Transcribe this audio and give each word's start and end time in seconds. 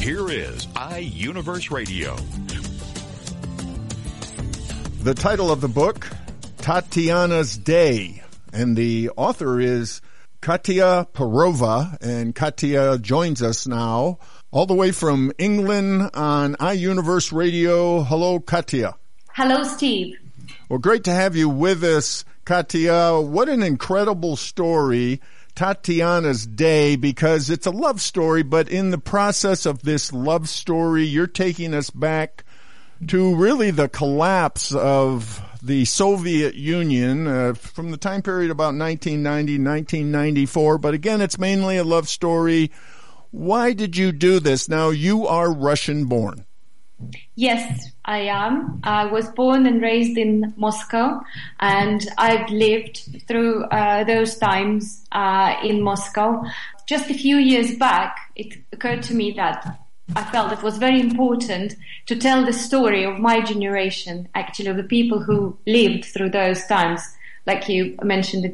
Here 0.00 0.30
is 0.30 0.66
iUniverse 0.66 1.70
Radio. 1.70 2.16
The 5.02 5.14
title 5.14 5.50
of 5.50 5.60
the 5.60 5.68
book, 5.68 6.08
Tatiana's 6.58 7.56
Day, 7.56 8.22
and 8.52 8.76
the 8.76 9.10
author 9.16 9.60
is 9.60 10.00
Katya 10.40 11.08
Perova, 11.12 11.96
and 12.00 12.34
Katya 12.34 12.98
joins 12.98 13.42
us 13.42 13.66
now 13.66 14.18
all 14.50 14.66
the 14.66 14.74
way 14.74 14.92
from 14.92 15.32
England 15.38 16.10
on 16.14 16.54
iUniverse 16.56 17.32
Radio. 17.32 18.02
Hello, 18.02 18.38
Katya. 18.38 18.94
Hello, 19.32 19.64
Steve. 19.64 20.16
Well, 20.68 20.78
great 20.78 21.04
to 21.04 21.12
have 21.12 21.36
you 21.36 21.48
with 21.48 21.82
us, 21.84 22.24
Katya. 22.44 23.20
What 23.20 23.48
an 23.48 23.62
incredible 23.62 24.36
story. 24.36 25.20
Tatiana's 25.56 26.46
Day 26.46 26.96
because 26.96 27.50
it's 27.50 27.66
a 27.66 27.70
love 27.70 28.00
story, 28.00 28.42
but 28.42 28.68
in 28.68 28.90
the 28.90 28.98
process 28.98 29.66
of 29.66 29.82
this 29.82 30.12
love 30.12 30.48
story, 30.48 31.04
you're 31.04 31.26
taking 31.26 31.74
us 31.74 31.90
back 31.90 32.44
to 33.08 33.34
really 33.34 33.70
the 33.70 33.88
collapse 33.88 34.72
of 34.72 35.42
the 35.62 35.84
Soviet 35.84 36.54
Union 36.54 37.26
uh, 37.26 37.54
from 37.54 37.90
the 37.90 37.96
time 37.96 38.22
period 38.22 38.50
about 38.50 38.74
1990, 38.76 39.58
1994. 39.58 40.78
But 40.78 40.94
again, 40.94 41.20
it's 41.20 41.38
mainly 41.38 41.76
a 41.76 41.84
love 41.84 42.08
story. 42.08 42.70
Why 43.30 43.72
did 43.72 43.96
you 43.96 44.12
do 44.12 44.40
this? 44.40 44.68
Now, 44.68 44.90
you 44.90 45.26
are 45.26 45.52
Russian 45.52 46.04
born. 46.04 46.45
Yes, 47.34 47.90
I 48.04 48.20
am. 48.20 48.80
I 48.82 49.06
was 49.06 49.28
born 49.30 49.66
and 49.66 49.82
raised 49.82 50.16
in 50.16 50.54
Moscow, 50.56 51.20
and 51.60 52.06
I've 52.16 52.48
lived 52.50 53.22
through 53.28 53.64
uh, 53.64 54.04
those 54.04 54.36
times 54.36 55.04
uh, 55.12 55.54
in 55.62 55.82
Moscow. 55.82 56.42
Just 56.86 57.10
a 57.10 57.14
few 57.14 57.36
years 57.36 57.76
back, 57.76 58.16
it 58.34 58.56
occurred 58.72 59.02
to 59.04 59.14
me 59.14 59.32
that 59.32 59.78
I 60.14 60.24
felt 60.24 60.52
it 60.52 60.62
was 60.62 60.78
very 60.78 61.00
important 61.00 61.74
to 62.06 62.16
tell 62.16 62.44
the 62.44 62.52
story 62.52 63.04
of 63.04 63.18
my 63.18 63.40
generation, 63.40 64.28
actually, 64.34 64.68
of 64.68 64.76
the 64.76 64.84
people 64.84 65.20
who 65.20 65.58
lived 65.66 66.06
through 66.06 66.30
those 66.30 66.64
times. 66.66 67.02
Like 67.46 67.68
you 67.68 67.96
mentioned, 68.02 68.44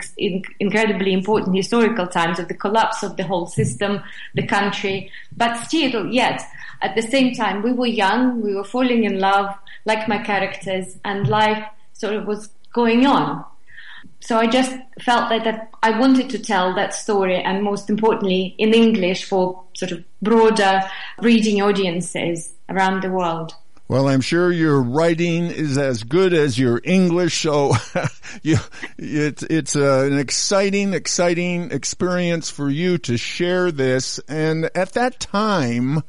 incredibly 0.60 1.12
important 1.12 1.56
historical 1.56 2.06
times 2.06 2.38
of 2.38 2.48
the 2.48 2.54
collapse 2.54 3.02
of 3.02 3.16
the 3.16 3.24
whole 3.24 3.46
system, 3.46 4.02
the 4.34 4.46
country, 4.46 5.10
but 5.36 5.56
still, 5.64 6.06
yet, 6.06 6.42
at 6.82 6.94
the 6.94 7.02
same 7.02 7.34
time, 7.34 7.62
we 7.62 7.72
were 7.72 7.86
young, 7.86 8.42
we 8.42 8.54
were 8.54 8.64
falling 8.64 9.04
in 9.04 9.18
love, 9.18 9.54
like 9.86 10.08
my 10.08 10.18
characters, 10.18 10.98
and 11.04 11.28
life 11.28 11.64
sort 11.92 12.14
of 12.14 12.26
was 12.26 12.50
going 12.72 13.06
on. 13.06 13.44
So 14.20 14.36
I 14.36 14.46
just 14.46 14.76
felt 15.00 15.28
that, 15.30 15.44
that 15.44 15.70
I 15.82 15.98
wanted 15.98 16.30
to 16.30 16.38
tell 16.38 16.74
that 16.74 16.94
story 16.94 17.36
and 17.42 17.62
most 17.62 17.88
importantly 17.90 18.54
in 18.58 18.74
English 18.74 19.24
for 19.24 19.62
sort 19.74 19.92
of 19.92 20.04
broader 20.20 20.82
reading 21.20 21.62
audiences 21.62 22.52
around 22.68 23.02
the 23.02 23.10
world. 23.10 23.54
Well, 23.92 24.08
I'm 24.08 24.22
sure 24.22 24.50
your 24.50 24.80
writing 24.80 25.48
is 25.48 25.76
as 25.76 26.02
good 26.02 26.32
as 26.32 26.58
your 26.58 26.80
English, 26.82 27.42
so 27.42 27.74
you, 28.42 28.56
it's 28.96 29.42
it's 29.42 29.76
uh, 29.76 30.08
an 30.10 30.18
exciting, 30.18 30.94
exciting 30.94 31.70
experience 31.72 32.48
for 32.48 32.70
you 32.70 32.96
to 32.96 33.18
share 33.18 33.70
this. 33.70 34.18
And 34.20 34.70
at 34.74 34.94
that 34.94 35.20
time, 35.20 36.04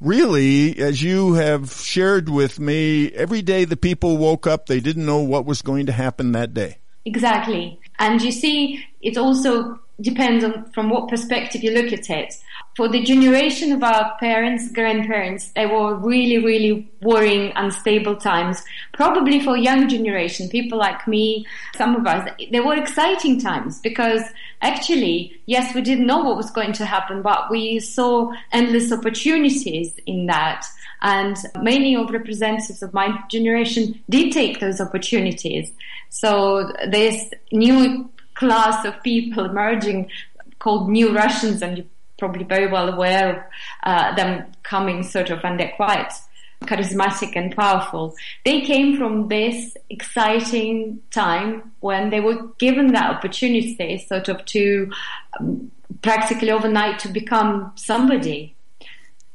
really, 0.00 0.78
as 0.78 1.02
you 1.02 1.34
have 1.34 1.70
shared 1.70 2.30
with 2.30 2.58
me, 2.58 3.12
every 3.12 3.42
day 3.42 3.66
the 3.66 3.76
people 3.76 4.16
woke 4.16 4.46
up, 4.46 4.64
they 4.64 4.80
didn't 4.80 5.04
know 5.04 5.20
what 5.20 5.44
was 5.44 5.60
going 5.60 5.84
to 5.84 5.92
happen 5.92 6.32
that 6.32 6.54
day. 6.54 6.78
Exactly. 7.04 7.78
And 7.98 8.22
you 8.22 8.32
see, 8.32 8.82
it 9.02 9.18
also 9.18 9.78
depends 10.00 10.42
on 10.42 10.72
from 10.72 10.88
what 10.88 11.10
perspective 11.10 11.62
you 11.62 11.72
look 11.72 11.92
at 11.92 12.08
it 12.08 12.34
for 12.76 12.88
the 12.88 13.02
generation 13.02 13.72
of 13.72 13.82
our 13.82 14.16
parents, 14.18 14.70
grandparents, 14.72 15.50
they 15.52 15.66
were 15.66 15.94
really, 15.96 16.38
really 16.38 16.90
worrying, 17.02 17.52
unstable 17.56 18.16
times. 18.16 18.62
Probably 18.92 19.40
for 19.40 19.56
young 19.56 19.88
generation, 19.88 20.48
people 20.48 20.78
like 20.78 21.06
me, 21.08 21.46
some 21.76 21.96
of 21.96 22.06
us, 22.06 22.28
they 22.50 22.60
were 22.60 22.76
exciting 22.76 23.40
times 23.40 23.80
because 23.80 24.22
actually, 24.62 25.40
yes, 25.46 25.74
we 25.74 25.82
didn't 25.82 26.06
know 26.06 26.18
what 26.18 26.36
was 26.36 26.50
going 26.50 26.72
to 26.74 26.84
happen, 26.84 27.22
but 27.22 27.50
we 27.50 27.80
saw 27.80 28.32
endless 28.52 28.92
opportunities 28.92 29.94
in 30.06 30.26
that. 30.26 30.64
And 31.02 31.36
many 31.60 31.96
of 31.96 32.10
representatives 32.10 32.82
of 32.82 32.94
my 32.94 33.18
generation 33.30 34.02
did 34.08 34.32
take 34.32 34.60
those 34.60 34.80
opportunities. 34.80 35.72
So 36.10 36.72
this 36.88 37.30
new 37.52 38.10
class 38.34 38.84
of 38.84 39.02
people 39.02 39.44
emerging 39.44 40.10
called 40.58 40.90
New 40.90 41.14
Russians, 41.14 41.62
and 41.62 41.88
probably 42.20 42.44
very 42.44 42.70
well 42.70 42.88
aware 42.88 43.28
of 43.30 43.42
uh, 43.82 44.14
them 44.14 44.44
coming 44.62 45.02
sort 45.02 45.30
of, 45.30 45.40
and 45.42 45.58
they're 45.58 45.72
quite 45.74 46.12
charismatic 46.64 47.36
and 47.36 47.56
powerful. 47.56 48.14
They 48.44 48.60
came 48.60 48.96
from 48.96 49.28
this 49.28 49.76
exciting 49.88 51.00
time 51.10 51.72
when 51.80 52.10
they 52.10 52.20
were 52.20 52.48
given 52.58 52.92
that 52.92 53.16
opportunity, 53.16 53.98
sort 53.98 54.28
of, 54.28 54.44
to 54.44 54.92
um, 55.40 55.70
practically 56.02 56.52
overnight 56.52 57.00
to 57.00 57.08
become 57.08 57.72
somebody. 57.74 58.54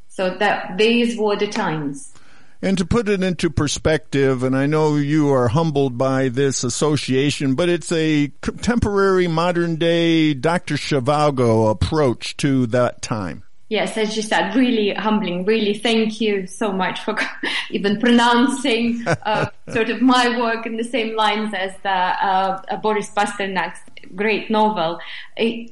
So 0.08 0.38
that 0.38 0.78
these 0.78 1.18
were 1.18 1.36
the 1.36 1.48
times. 1.48 2.15
And 2.62 2.78
to 2.78 2.86
put 2.86 3.10
it 3.10 3.22
into 3.22 3.50
perspective, 3.50 4.44
and 4.44 4.56
I 4.56 4.66
know 4.66 4.96
you 4.96 5.32
are 5.32 5.50
humbled 5.50 5.98
by 5.98 6.30
this 6.30 6.64
association, 6.64 7.56
but 7.56 7.70
it's 7.70 7.92
a 7.92 8.32
contemporary 8.42 9.28
modern 9.28 9.76
day 9.76 10.34
Dr. 10.34 10.76
Zhivago 10.76 11.70
approach 11.70 12.38
to 12.38 12.66
that 12.68 13.02
time. 13.02 13.44
Yes, 13.68 13.98
as 13.98 14.16
you 14.16 14.22
said, 14.22 14.56
really 14.56 14.94
humbling. 14.94 15.44
Really, 15.44 15.74
thank 15.74 16.22
you 16.22 16.46
so 16.46 16.72
much 16.72 17.00
for 17.00 17.16
even 17.72 18.00
pronouncing 18.00 19.04
uh, 19.08 19.48
sort 19.70 19.90
of 19.90 20.02
my 20.02 20.40
work 20.40 20.68
in 20.68 20.78
the 20.78 20.84
same 20.84 21.16
lines 21.16 21.52
as 21.56 21.72
the 21.82 21.90
uh, 21.90 22.78
Boris 22.78 23.10
Pasternak's 23.10 23.80
great 24.14 24.52
novel. 24.52 25.00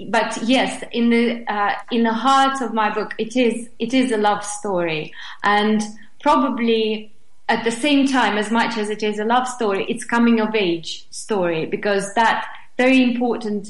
But 0.09 0.39
yes, 0.43 0.83
in 0.91 1.11
the 1.11 1.45
uh, 1.47 1.75
in 1.91 2.01
the 2.01 2.13
heart 2.13 2.61
of 2.61 2.73
my 2.73 2.91
book, 2.91 3.13
it 3.19 3.35
is 3.35 3.69
it 3.77 3.93
is 3.93 4.11
a 4.11 4.17
love 4.17 4.43
story, 4.43 5.13
and 5.43 5.83
probably 6.23 7.13
at 7.49 7.63
the 7.63 7.71
same 7.71 8.07
time, 8.07 8.37
as 8.37 8.49
much 8.49 8.77
as 8.77 8.89
it 8.89 9.03
is 9.03 9.19
a 9.19 9.25
love 9.25 9.47
story, 9.47 9.85
it's 9.89 10.05
coming 10.05 10.39
of 10.39 10.55
age 10.55 11.05
story 11.11 11.65
because 11.65 12.13
that 12.15 12.47
very 12.77 13.03
important 13.03 13.67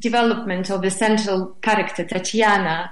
development 0.00 0.70
of 0.70 0.80
the 0.80 0.90
central 0.90 1.46
character, 1.60 2.04
Tatiana, 2.04 2.90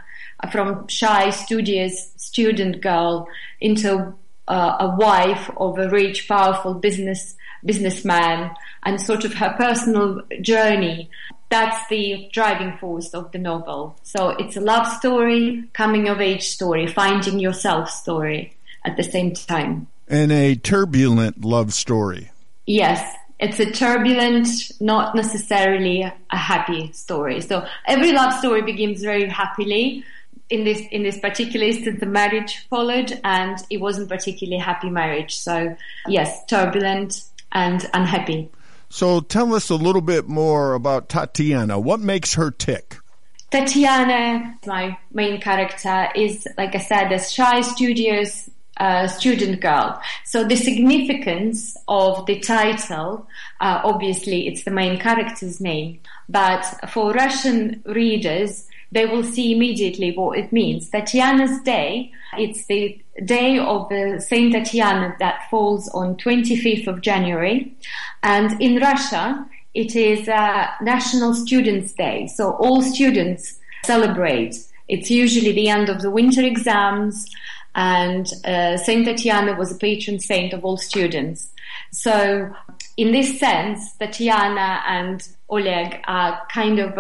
from 0.50 0.86
shy, 0.88 1.30
studious 1.30 2.12
student 2.16 2.82
girl 2.82 3.28
into 3.60 4.12
uh, 4.48 4.76
a 4.80 4.96
wife 4.96 5.48
of 5.56 5.78
a 5.78 5.88
rich, 5.88 6.28
powerful 6.28 6.74
business 6.74 7.36
businessman, 7.64 8.54
and 8.82 9.00
sort 9.00 9.24
of 9.24 9.34
her 9.34 9.54
personal 9.56 10.20
journey. 10.40 11.08
That's 11.48 11.88
the 11.88 12.28
driving 12.32 12.76
force 12.78 13.14
of 13.14 13.32
the 13.32 13.38
novel. 13.38 13.96
So 14.02 14.30
it's 14.30 14.56
a 14.56 14.60
love 14.60 14.86
story, 14.86 15.64
coming 15.72 16.08
of 16.08 16.20
age 16.20 16.48
story, 16.48 16.86
finding 16.86 17.38
yourself 17.38 17.88
story 17.88 18.56
at 18.86 18.96
the 18.96 19.02
same 19.02 19.34
time. 19.34 19.88
And 20.08 20.32
a 20.32 20.54
turbulent 20.54 21.44
love 21.44 21.74
story. 21.74 22.30
Yes, 22.66 23.02
it's 23.38 23.60
a 23.60 23.70
turbulent, 23.70 24.48
not 24.80 25.14
necessarily 25.14 26.02
a 26.02 26.36
happy 26.36 26.92
story. 26.92 27.40
So 27.40 27.66
every 27.86 28.12
love 28.12 28.32
story 28.34 28.62
begins 28.62 29.02
very 29.02 29.28
happily. 29.28 30.04
In 30.48 30.62
this, 30.62 30.80
in 30.92 31.02
this 31.02 31.18
particular 31.18 31.66
instance, 31.66 31.98
the 31.98 32.06
marriage 32.06 32.66
followed 32.70 33.20
and 33.24 33.58
it 33.68 33.78
wasn't 33.78 34.08
particularly 34.08 34.58
happy 34.58 34.88
marriage. 34.88 35.36
So 35.36 35.76
yes, 36.06 36.46
turbulent 36.46 37.24
and 37.50 37.84
unhappy. 37.92 38.48
So 38.88 39.20
tell 39.20 39.52
us 39.54 39.70
a 39.70 39.74
little 39.74 40.00
bit 40.00 40.28
more 40.28 40.74
about 40.74 41.08
Tatiana. 41.08 41.80
What 41.80 41.98
makes 41.98 42.34
her 42.34 42.52
tick? 42.52 42.96
Tatiana, 43.50 44.56
my 44.66 44.96
main 45.12 45.40
character, 45.40 46.08
is, 46.14 46.46
like 46.56 46.74
I 46.74 46.78
said, 46.78 47.12
a 47.12 47.18
shy, 47.18 47.60
studious, 47.60 48.50
student 49.08 49.60
girl. 49.60 50.00
So 50.24 50.44
the 50.44 50.56
significance 50.56 51.76
of 51.88 52.26
the 52.26 52.40
title, 52.40 53.26
uh, 53.60 53.80
obviously 53.84 54.48
it's 54.48 54.64
the 54.64 54.70
main 54.70 54.98
character's 54.98 55.60
name, 55.60 56.00
but 56.28 56.62
for 56.90 57.12
Russian 57.12 57.82
readers, 57.86 58.66
they 58.92 59.06
will 59.06 59.24
see 59.24 59.52
immediately 59.52 60.12
what 60.16 60.38
it 60.38 60.52
means. 60.52 60.88
Tatiana's 60.90 61.60
Day, 61.62 62.12
it's 62.38 62.66
the 62.66 63.00
day 63.24 63.58
of 63.58 63.88
the 63.88 64.20
Saint 64.20 64.52
Tatiana 64.52 65.16
that 65.18 65.48
falls 65.50 65.88
on 65.90 66.16
25th 66.16 66.86
of 66.86 67.00
January. 67.00 67.74
And 68.22 68.60
in 68.60 68.76
Russia, 68.80 69.46
it 69.74 69.96
is 69.96 70.28
uh, 70.28 70.68
National 70.80 71.34
Students' 71.34 71.92
Day. 71.92 72.26
So 72.28 72.52
all 72.52 72.80
students 72.82 73.58
celebrate. 73.84 74.56
It's 74.88 75.10
usually 75.10 75.52
the 75.52 75.68
end 75.68 75.88
of 75.88 76.00
the 76.00 76.10
winter 76.10 76.42
exams 76.42 77.26
and 77.76 78.26
uh, 78.46 78.78
Saint 78.78 79.04
Tatiana 79.04 79.54
was 79.54 79.70
a 79.70 79.78
patron 79.78 80.18
saint 80.18 80.54
of 80.54 80.64
all 80.64 80.78
students. 80.78 81.50
So 81.92 82.50
in 82.96 83.12
this 83.12 83.38
sense, 83.38 83.92
Tatiana 83.96 84.82
and 84.88 85.26
Oleg 85.50 86.00
are 86.08 86.40
kind 86.50 86.78
of 86.78 86.98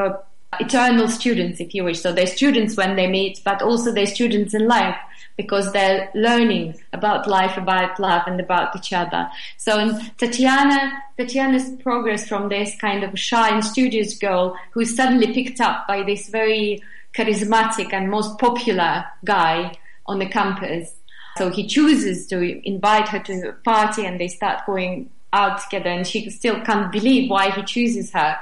eternal 0.60 1.08
students, 1.08 1.60
if 1.60 1.74
you 1.74 1.82
wish. 1.82 2.00
So 2.00 2.12
they're 2.12 2.26
students 2.26 2.76
when 2.76 2.94
they 2.94 3.06
meet, 3.06 3.40
but 3.42 3.62
also 3.62 3.90
they're 3.90 4.06
students 4.06 4.52
in 4.52 4.68
life 4.68 4.96
because 5.38 5.72
they're 5.72 6.10
learning 6.14 6.78
about 6.92 7.26
life, 7.26 7.56
about 7.56 7.98
love, 7.98 8.22
and 8.26 8.38
about 8.38 8.76
each 8.76 8.92
other. 8.92 9.30
So 9.56 9.78
in 9.78 9.98
Tatiana, 10.18 10.92
Tatiana's 11.16 11.70
progress 11.82 12.28
from 12.28 12.50
this 12.50 12.76
kind 12.76 13.02
of 13.02 13.18
shy 13.18 13.48
and 13.48 13.64
studious 13.64 14.18
girl 14.18 14.56
who 14.72 14.80
is 14.80 14.94
suddenly 14.94 15.32
picked 15.32 15.60
up 15.60 15.88
by 15.88 16.02
this 16.02 16.28
very 16.28 16.82
charismatic 17.14 17.94
and 17.94 18.10
most 18.10 18.38
popular 18.38 19.06
guy 19.24 19.72
on 20.06 20.18
the 20.18 20.28
campus. 20.28 20.94
So 21.36 21.50
he 21.50 21.66
chooses 21.66 22.26
to 22.28 22.68
invite 22.68 23.08
her 23.08 23.18
to 23.20 23.48
a 23.48 23.52
party 23.52 24.06
and 24.06 24.18
they 24.18 24.28
start 24.28 24.64
going 24.66 25.10
out 25.32 25.60
together 25.60 25.90
and 25.90 26.06
she 26.06 26.30
still 26.30 26.60
can't 26.62 26.90
believe 26.90 27.30
why 27.30 27.50
he 27.50 27.62
chooses 27.62 28.10
her. 28.12 28.38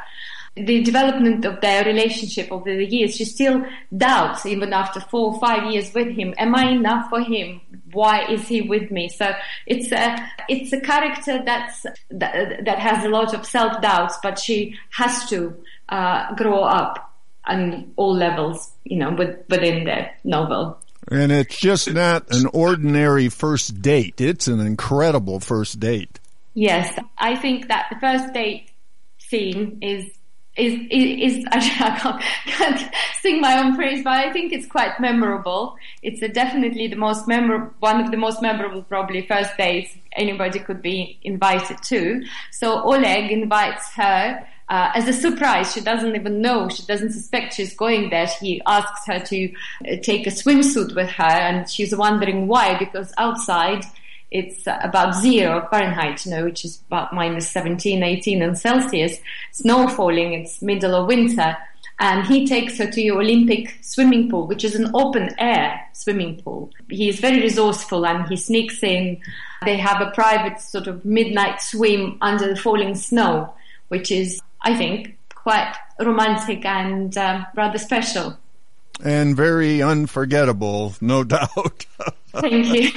The 0.56 0.84
development 0.84 1.44
of 1.44 1.60
their 1.60 1.84
relationship 1.84 2.52
over 2.52 2.72
the 2.76 2.86
years, 2.86 3.16
she 3.16 3.24
still 3.24 3.64
doubts 3.96 4.46
even 4.46 4.72
after 4.72 5.00
four 5.00 5.34
or 5.34 5.40
five 5.40 5.72
years 5.72 5.92
with 5.92 6.06
him, 6.06 6.32
am 6.38 6.54
I 6.54 6.70
enough 6.70 7.10
for 7.10 7.20
him? 7.20 7.60
Why 7.90 8.24
is 8.28 8.46
he 8.46 8.60
with 8.62 8.92
me? 8.92 9.08
So 9.08 9.34
it's 9.66 9.90
a, 9.90 10.16
it's 10.48 10.72
a 10.72 10.80
character 10.80 11.42
that's, 11.44 11.82
that, 12.10 12.64
that 12.64 12.78
has 12.78 13.04
a 13.04 13.08
lot 13.08 13.34
of 13.34 13.44
self 13.44 13.82
doubts, 13.82 14.16
but 14.22 14.38
she 14.38 14.78
has 14.90 15.28
to, 15.30 15.56
uh, 15.88 16.32
grow 16.36 16.62
up 16.62 17.12
on 17.46 17.92
all 17.96 18.14
levels, 18.14 18.70
you 18.84 18.96
know, 18.96 19.10
with, 19.10 19.36
within 19.48 19.84
the 19.84 20.06
novel. 20.22 20.78
And 21.10 21.30
it's 21.30 21.58
just 21.58 21.92
not 21.92 22.32
an 22.34 22.46
ordinary 22.52 23.28
first 23.28 23.82
date. 23.82 24.20
It's 24.20 24.48
an 24.48 24.60
incredible 24.60 25.40
first 25.40 25.80
date. 25.80 26.18
Yes, 26.54 26.98
I 27.18 27.36
think 27.36 27.68
that 27.68 27.86
the 27.90 27.98
first 27.98 28.32
date 28.32 28.70
scene 29.18 29.78
is 29.82 30.06
is 30.56 30.74
is, 30.90 31.36
is 31.36 31.44
I 31.52 31.60
can't, 31.98 32.22
can't, 32.46 32.94
sing 33.20 33.40
my 33.40 33.58
own 33.58 33.74
praise, 33.74 34.04
but 34.04 34.12
I 34.12 34.32
think 34.32 34.52
it's 34.52 34.66
quite 34.66 35.00
memorable. 35.00 35.76
It's 36.02 36.20
definitely 36.32 36.86
the 36.88 36.96
most 36.96 37.26
memorable, 37.26 37.72
one 37.80 38.00
of 38.00 38.10
the 38.10 38.16
most 38.16 38.40
memorable, 38.40 38.82
probably 38.82 39.26
first 39.26 39.56
dates 39.56 39.96
anybody 40.12 40.60
could 40.60 40.80
be 40.80 41.18
invited 41.22 41.78
to. 41.84 42.22
So 42.52 42.82
Oleg 42.82 43.32
invites 43.32 43.92
her 43.94 44.46
uh, 44.68 44.90
as 44.94 45.08
a 45.08 45.12
surprise. 45.12 45.72
She 45.72 45.80
doesn't 45.80 46.14
even 46.14 46.40
know. 46.40 46.68
She 46.68 46.84
doesn't 46.84 47.12
suspect 47.12 47.54
she's 47.54 47.74
going 47.74 48.10
there. 48.10 48.26
He 48.40 48.62
asks 48.66 49.06
her 49.06 49.20
to 49.20 49.52
uh, 49.52 49.96
take 50.02 50.26
a 50.26 50.30
swimsuit 50.30 50.94
with 50.94 51.10
her, 51.10 51.24
and 51.24 51.68
she's 51.68 51.94
wondering 51.94 52.46
why. 52.46 52.78
Because 52.78 53.12
outside 53.18 53.84
it's 54.34 54.66
about 54.66 55.14
zero 55.14 55.66
Fahrenheit, 55.70 56.26
you 56.26 56.32
know, 56.32 56.44
which 56.44 56.64
is 56.64 56.80
about 56.88 57.12
minus 57.12 57.48
17, 57.50 58.02
18 58.02 58.42
in 58.42 58.56
Celsius. 58.56 59.20
Snow 59.52 59.86
falling. 59.86 60.32
It's 60.32 60.60
middle 60.60 60.94
of 60.96 61.06
winter. 61.06 61.56
And 62.00 62.26
he 62.26 62.44
takes 62.44 62.76
her 62.78 62.86
to 62.86 62.92
the 62.92 63.12
Olympic 63.12 63.78
swimming 63.80 64.28
pool, 64.28 64.48
which 64.48 64.64
is 64.64 64.74
an 64.74 64.90
open 64.92 65.30
air 65.38 65.80
swimming 65.92 66.42
pool. 66.42 66.70
He 66.90 67.08
is 67.08 67.20
very 67.20 67.40
resourceful 67.40 68.04
and 68.04 68.28
he 68.28 68.36
sneaks 68.36 68.82
in. 68.82 69.20
They 69.64 69.76
have 69.76 70.00
a 70.00 70.10
private 70.10 70.60
sort 70.60 70.88
of 70.88 71.04
midnight 71.04 71.62
swim 71.62 72.18
under 72.20 72.48
the 72.48 72.56
falling 72.56 72.96
snow, 72.96 73.54
which 73.86 74.10
is 74.10 74.40
I 74.64 74.74
think, 74.76 75.16
quite 75.34 75.74
romantic 76.00 76.64
and 76.64 77.16
um, 77.18 77.46
rather 77.54 77.78
special. 77.78 78.36
And 79.02 79.36
very 79.36 79.82
unforgettable, 79.82 80.94
no 81.00 81.24
doubt. 81.36 81.86
Thank 82.32 82.66
you. 82.74 82.90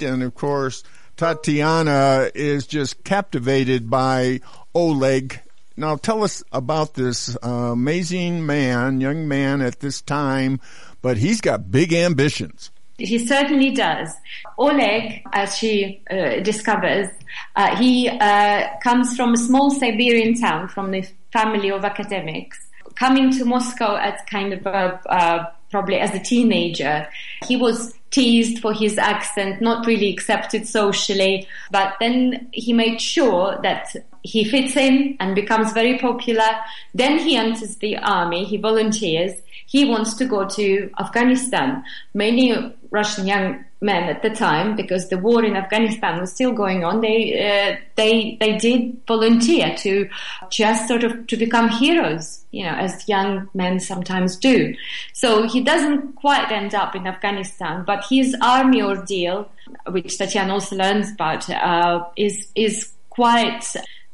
and 0.06 0.22
of 0.22 0.34
course, 0.34 0.84
Tatiana 1.16 2.30
is 2.34 2.66
just 2.66 3.02
captivated 3.04 3.90
by 3.90 4.40
Oleg. 4.74 5.40
Now, 5.76 5.96
tell 5.96 6.22
us 6.24 6.42
about 6.52 6.94
this 6.94 7.36
uh, 7.42 7.48
amazing 7.48 8.46
man, 8.46 9.00
young 9.00 9.28
man 9.28 9.60
at 9.60 9.80
this 9.80 10.00
time, 10.00 10.60
but 11.02 11.16
he's 11.16 11.40
got 11.40 11.70
big 11.70 11.92
ambitions. 11.92 12.70
He 12.98 13.24
certainly 13.24 13.70
does. 13.70 14.12
Oleg, 14.58 15.22
as 15.32 15.56
she 15.56 16.02
uh, 16.10 16.40
discovers, 16.40 17.08
uh, 17.54 17.76
he 17.76 18.08
uh, 18.08 18.68
comes 18.82 19.16
from 19.16 19.34
a 19.34 19.36
small 19.36 19.70
Siberian 19.70 20.34
town, 20.34 20.66
from 20.68 20.90
the 20.90 21.08
family 21.32 21.70
of 21.70 21.84
academics. 21.84 22.58
Coming 22.96 23.30
to 23.38 23.44
Moscow 23.44 23.96
at 23.96 24.26
kind 24.26 24.52
of 24.52 24.66
a, 24.66 25.00
uh, 25.08 25.46
probably 25.70 26.00
as 26.00 26.12
a 26.12 26.18
teenager, 26.18 27.06
he 27.46 27.56
was 27.56 27.94
teased 28.10 28.60
for 28.60 28.72
his 28.72 28.98
accent, 28.98 29.60
not 29.60 29.86
really 29.86 30.10
accepted 30.12 30.66
socially, 30.66 31.46
but 31.70 31.94
then 32.00 32.48
he 32.52 32.72
made 32.72 33.00
sure 33.00 33.58
that 33.62 33.94
he 34.22 34.42
fits 34.42 34.76
in 34.76 35.16
and 35.20 35.34
becomes 35.34 35.72
very 35.72 35.98
popular. 35.98 36.48
Then 36.94 37.18
he 37.18 37.36
enters 37.36 37.76
the 37.76 37.96
army, 37.98 38.44
he 38.44 38.56
volunteers, 38.56 39.34
he 39.68 39.84
wants 39.84 40.14
to 40.14 40.24
go 40.24 40.48
to 40.48 40.90
Afghanistan. 40.98 41.84
Many 42.14 42.74
Russian 42.90 43.26
young 43.26 43.64
men 43.82 44.04
at 44.04 44.22
the 44.22 44.30
time, 44.30 44.74
because 44.74 45.10
the 45.10 45.18
war 45.18 45.44
in 45.44 45.56
Afghanistan 45.56 46.18
was 46.18 46.32
still 46.32 46.52
going 46.52 46.84
on, 46.84 47.02
they 47.02 47.18
uh, 47.48 47.76
they 47.94 48.38
they 48.40 48.56
did 48.56 48.96
volunteer 49.06 49.76
to 49.76 50.08
just 50.48 50.88
sort 50.88 51.04
of 51.04 51.26
to 51.26 51.36
become 51.36 51.68
heroes, 51.68 52.46
you 52.50 52.64
know, 52.64 52.72
as 52.72 53.06
young 53.06 53.50
men 53.52 53.78
sometimes 53.78 54.36
do. 54.36 54.74
So 55.12 55.46
he 55.46 55.60
doesn't 55.60 56.14
quite 56.14 56.50
end 56.50 56.74
up 56.74 56.96
in 56.96 57.06
Afghanistan, 57.06 57.84
but 57.86 58.06
his 58.08 58.34
army 58.40 58.80
ordeal, 58.82 59.50
which 59.90 60.16
Tatiana 60.16 60.54
also 60.54 60.76
learns 60.76 61.12
about, 61.12 61.48
uh, 61.50 62.04
is 62.16 62.50
is 62.54 62.92
quite 63.10 63.64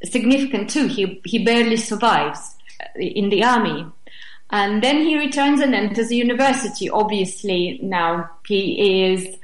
significant 0.03 0.69
too. 0.69 0.87
He 0.87 1.21
he 1.23 1.45
barely 1.45 1.77
survives 1.77 2.55
in 2.97 3.29
the 3.29 3.41
army. 3.41 3.85
And 4.51 4.83
then 4.83 5.01
he 5.01 5.17
returns 5.17 5.59
and 5.61 5.73
enters 5.73 6.09
the 6.09 6.15
university. 6.15 6.89
Obviously, 6.89 7.79
now 7.81 8.29
he 8.47 9.03
is 9.03 9.37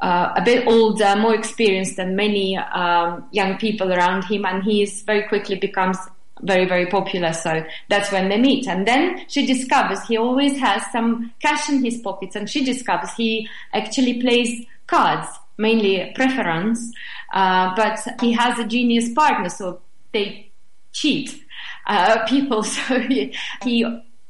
uh, 0.00 0.32
a 0.36 0.42
bit 0.42 0.66
older, 0.66 1.16
more 1.16 1.34
experienced 1.34 1.96
than 1.96 2.16
many 2.16 2.56
um, 2.56 3.26
young 3.32 3.56
people 3.56 3.92
around 3.92 4.24
him, 4.24 4.44
and 4.44 4.62
he 4.62 4.82
is 4.82 5.02
very 5.02 5.26
quickly 5.26 5.56
becomes 5.56 5.96
very, 6.42 6.66
very 6.66 6.86
popular. 6.86 7.32
So 7.32 7.64
that's 7.88 8.12
when 8.12 8.28
they 8.28 8.38
meet. 8.38 8.68
And 8.68 8.86
then 8.86 9.24
she 9.28 9.46
discovers 9.46 10.02
he 10.06 10.18
always 10.18 10.58
has 10.58 10.84
some 10.92 11.32
cash 11.40 11.70
in 11.70 11.82
his 11.82 11.98
pockets, 11.98 12.36
and 12.36 12.48
she 12.48 12.64
discovers 12.64 13.12
he 13.14 13.48
actually 13.72 14.20
plays 14.20 14.66
cards, 14.86 15.26
mainly 15.56 16.12
preference, 16.14 16.92
uh, 17.32 17.74
but 17.74 17.98
he 18.20 18.32
has 18.32 18.58
a 18.58 18.66
genius 18.66 19.12
partner, 19.12 19.48
so 19.48 19.80
they 20.12 20.50
cheat 20.92 21.42
uh, 21.86 22.24
people. 22.28 22.62
So 22.62 23.00
he, 23.00 23.34
he 23.62 23.84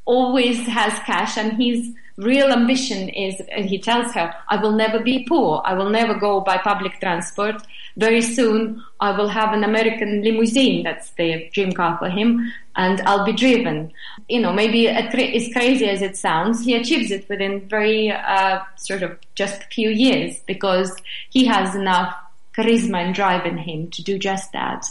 always 0.06 0.66
has 0.66 0.98
cash 1.00 1.36
and 1.36 1.60
his 1.60 1.92
real 2.16 2.50
ambition 2.50 3.08
is, 3.10 3.40
and 3.52 3.66
he 3.66 3.78
tells 3.78 4.12
her, 4.14 4.34
I 4.48 4.56
will 4.56 4.72
never 4.72 5.00
be 5.00 5.26
poor. 5.28 5.60
I 5.64 5.74
will 5.74 5.90
never 5.90 6.14
go 6.14 6.40
by 6.40 6.56
public 6.58 6.98
transport. 6.98 7.62
Very 7.96 8.22
soon 8.22 8.82
I 9.00 9.16
will 9.16 9.28
have 9.28 9.52
an 9.52 9.64
American 9.64 10.22
limousine. 10.22 10.82
That's 10.82 11.10
the 11.10 11.50
dream 11.52 11.72
car 11.72 11.98
for 11.98 12.08
him 12.08 12.50
and 12.74 13.00
I'll 13.02 13.24
be 13.24 13.32
driven. 13.32 13.92
You 14.28 14.40
know, 14.40 14.52
maybe 14.52 14.88
as 14.88 15.12
crazy 15.12 15.88
as 15.88 16.02
it 16.02 16.16
sounds, 16.16 16.64
he 16.64 16.74
achieves 16.74 17.10
it 17.10 17.28
within 17.28 17.68
very, 17.68 18.10
uh, 18.10 18.60
sort 18.76 19.02
of 19.02 19.18
just 19.34 19.62
a 19.62 19.66
few 19.66 19.90
years 19.90 20.38
because 20.46 20.94
he 21.30 21.46
has 21.46 21.74
enough 21.74 22.14
charisma 22.56 23.04
and 23.04 23.14
drive 23.14 23.44
in 23.44 23.58
him 23.58 23.90
to 23.90 24.02
do 24.02 24.18
just 24.18 24.52
that. 24.52 24.84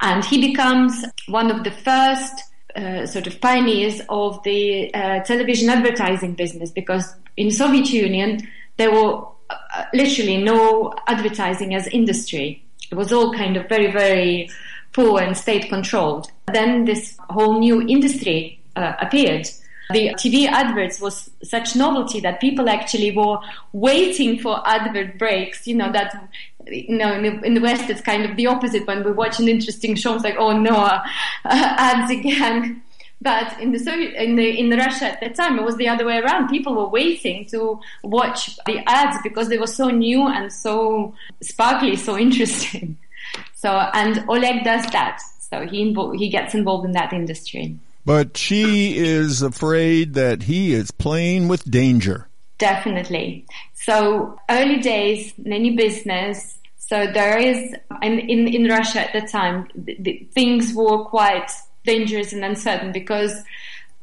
And 0.00 0.24
he 0.24 0.50
becomes 0.50 1.04
one 1.26 1.50
of 1.50 1.64
the 1.64 1.70
first 1.70 2.44
uh, 2.76 3.06
sort 3.06 3.26
of 3.26 3.40
pioneers 3.40 4.00
of 4.08 4.42
the 4.42 4.92
uh, 4.94 5.20
television 5.20 5.70
advertising 5.70 6.34
business 6.34 6.70
because 6.70 7.14
in 7.36 7.50
Soviet 7.50 7.90
Union 7.90 8.46
there 8.76 8.90
were 8.92 9.24
uh, 9.50 9.84
literally 9.94 10.42
no 10.42 10.94
advertising 11.06 11.74
as 11.74 11.86
industry. 11.88 12.62
It 12.90 12.94
was 12.94 13.12
all 13.12 13.32
kind 13.34 13.56
of 13.56 13.68
very, 13.68 13.90
very 13.90 14.50
poor 14.92 15.20
and 15.20 15.36
state 15.36 15.68
controlled. 15.68 16.30
Then 16.52 16.84
this 16.84 17.16
whole 17.30 17.58
new 17.58 17.82
industry 17.82 18.60
uh, 18.76 18.94
appeared. 19.00 19.48
The 19.90 20.10
TV 20.10 20.46
adverts 20.46 21.00
was 21.00 21.30
such 21.42 21.74
novelty 21.74 22.20
that 22.20 22.40
people 22.40 22.68
actually 22.68 23.10
were 23.16 23.38
waiting 23.72 24.38
for 24.38 24.66
advert 24.68 25.18
breaks. 25.18 25.66
You 25.66 25.76
know 25.76 25.90
that 25.92 26.28
you 26.70 26.96
know, 26.96 27.14
in 27.14 27.22
the, 27.22 27.46
in 27.46 27.54
the, 27.54 27.60
West, 27.60 27.88
it's 27.88 28.00
kind 28.00 28.24
of 28.24 28.36
the 28.36 28.46
opposite. 28.46 28.86
When 28.86 29.04
we 29.04 29.12
watch 29.12 29.38
an 29.38 29.48
interesting 29.48 29.94
show, 29.94 30.14
it's 30.14 30.24
like, 30.24 30.36
oh 30.38 30.58
no, 30.58 30.76
uh, 30.76 31.02
ads 31.44 32.10
again. 32.10 32.82
But 33.20 33.60
in 33.60 33.72
the 33.72 33.78
Soviet, 33.78 34.14
in 34.14 34.36
the 34.36 34.48
in 34.48 34.70
Russia 34.70 35.06
at 35.06 35.20
that 35.20 35.34
time, 35.34 35.58
it 35.58 35.64
was 35.64 35.76
the 35.76 35.88
other 35.88 36.04
way 36.04 36.18
around. 36.18 36.48
People 36.48 36.74
were 36.74 36.88
waiting 36.88 37.46
to 37.46 37.80
watch 38.04 38.56
the 38.66 38.80
ads 38.86 39.18
because 39.24 39.48
they 39.48 39.58
were 39.58 39.66
so 39.66 39.88
new 39.88 40.28
and 40.28 40.52
so 40.52 41.14
sparkly, 41.42 41.96
so 41.96 42.18
interesting. 42.18 42.96
So, 43.54 43.70
and 43.70 44.24
Oleg 44.28 44.64
does 44.64 44.86
that. 44.92 45.20
So 45.50 45.66
he 45.66 45.84
invo- 45.84 46.16
he 46.16 46.28
gets 46.28 46.54
involved 46.54 46.86
in 46.86 46.92
that 46.92 47.12
industry. 47.12 47.76
But 48.08 48.38
she 48.38 48.96
is 48.96 49.42
afraid 49.42 50.14
that 50.14 50.44
he 50.44 50.72
is 50.72 50.90
playing 50.90 51.46
with 51.46 51.70
danger. 51.70 52.26
Definitely. 52.56 53.44
So 53.74 54.40
early 54.48 54.78
days, 54.78 55.34
in 55.36 55.52
any 55.52 55.76
business. 55.76 56.58
So 56.78 57.06
there 57.12 57.36
is, 57.36 57.74
and 58.00 58.18
in, 58.18 58.48
in 58.48 58.64
Russia 58.64 59.00
at 59.00 59.12
the 59.12 59.28
time, 59.28 59.68
the, 59.74 59.94
the, 60.00 60.26
things 60.32 60.72
were 60.72 61.04
quite 61.04 61.50
dangerous 61.84 62.32
and 62.32 62.42
uncertain 62.42 62.92
because 62.92 63.42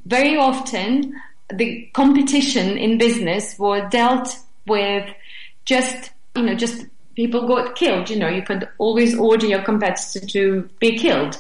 very 0.06 0.38
often 0.38 1.20
the 1.52 1.90
competition 1.94 2.78
in 2.78 3.00
business 3.00 3.58
was 3.58 3.90
dealt 3.90 4.38
with 4.68 5.10
just, 5.66 6.12
you 6.36 6.44
know, 6.44 6.54
just 6.54 6.86
people 7.16 7.48
got 7.48 7.76
killed. 7.76 8.12
You 8.12 8.20
know, 8.20 8.30
you 8.30 8.44
could 8.44 8.70
always 8.78 9.18
order 9.18 9.48
your 9.48 9.64
competitor 9.64 10.24
to 10.28 10.70
be 10.80 10.96
killed 10.96 11.40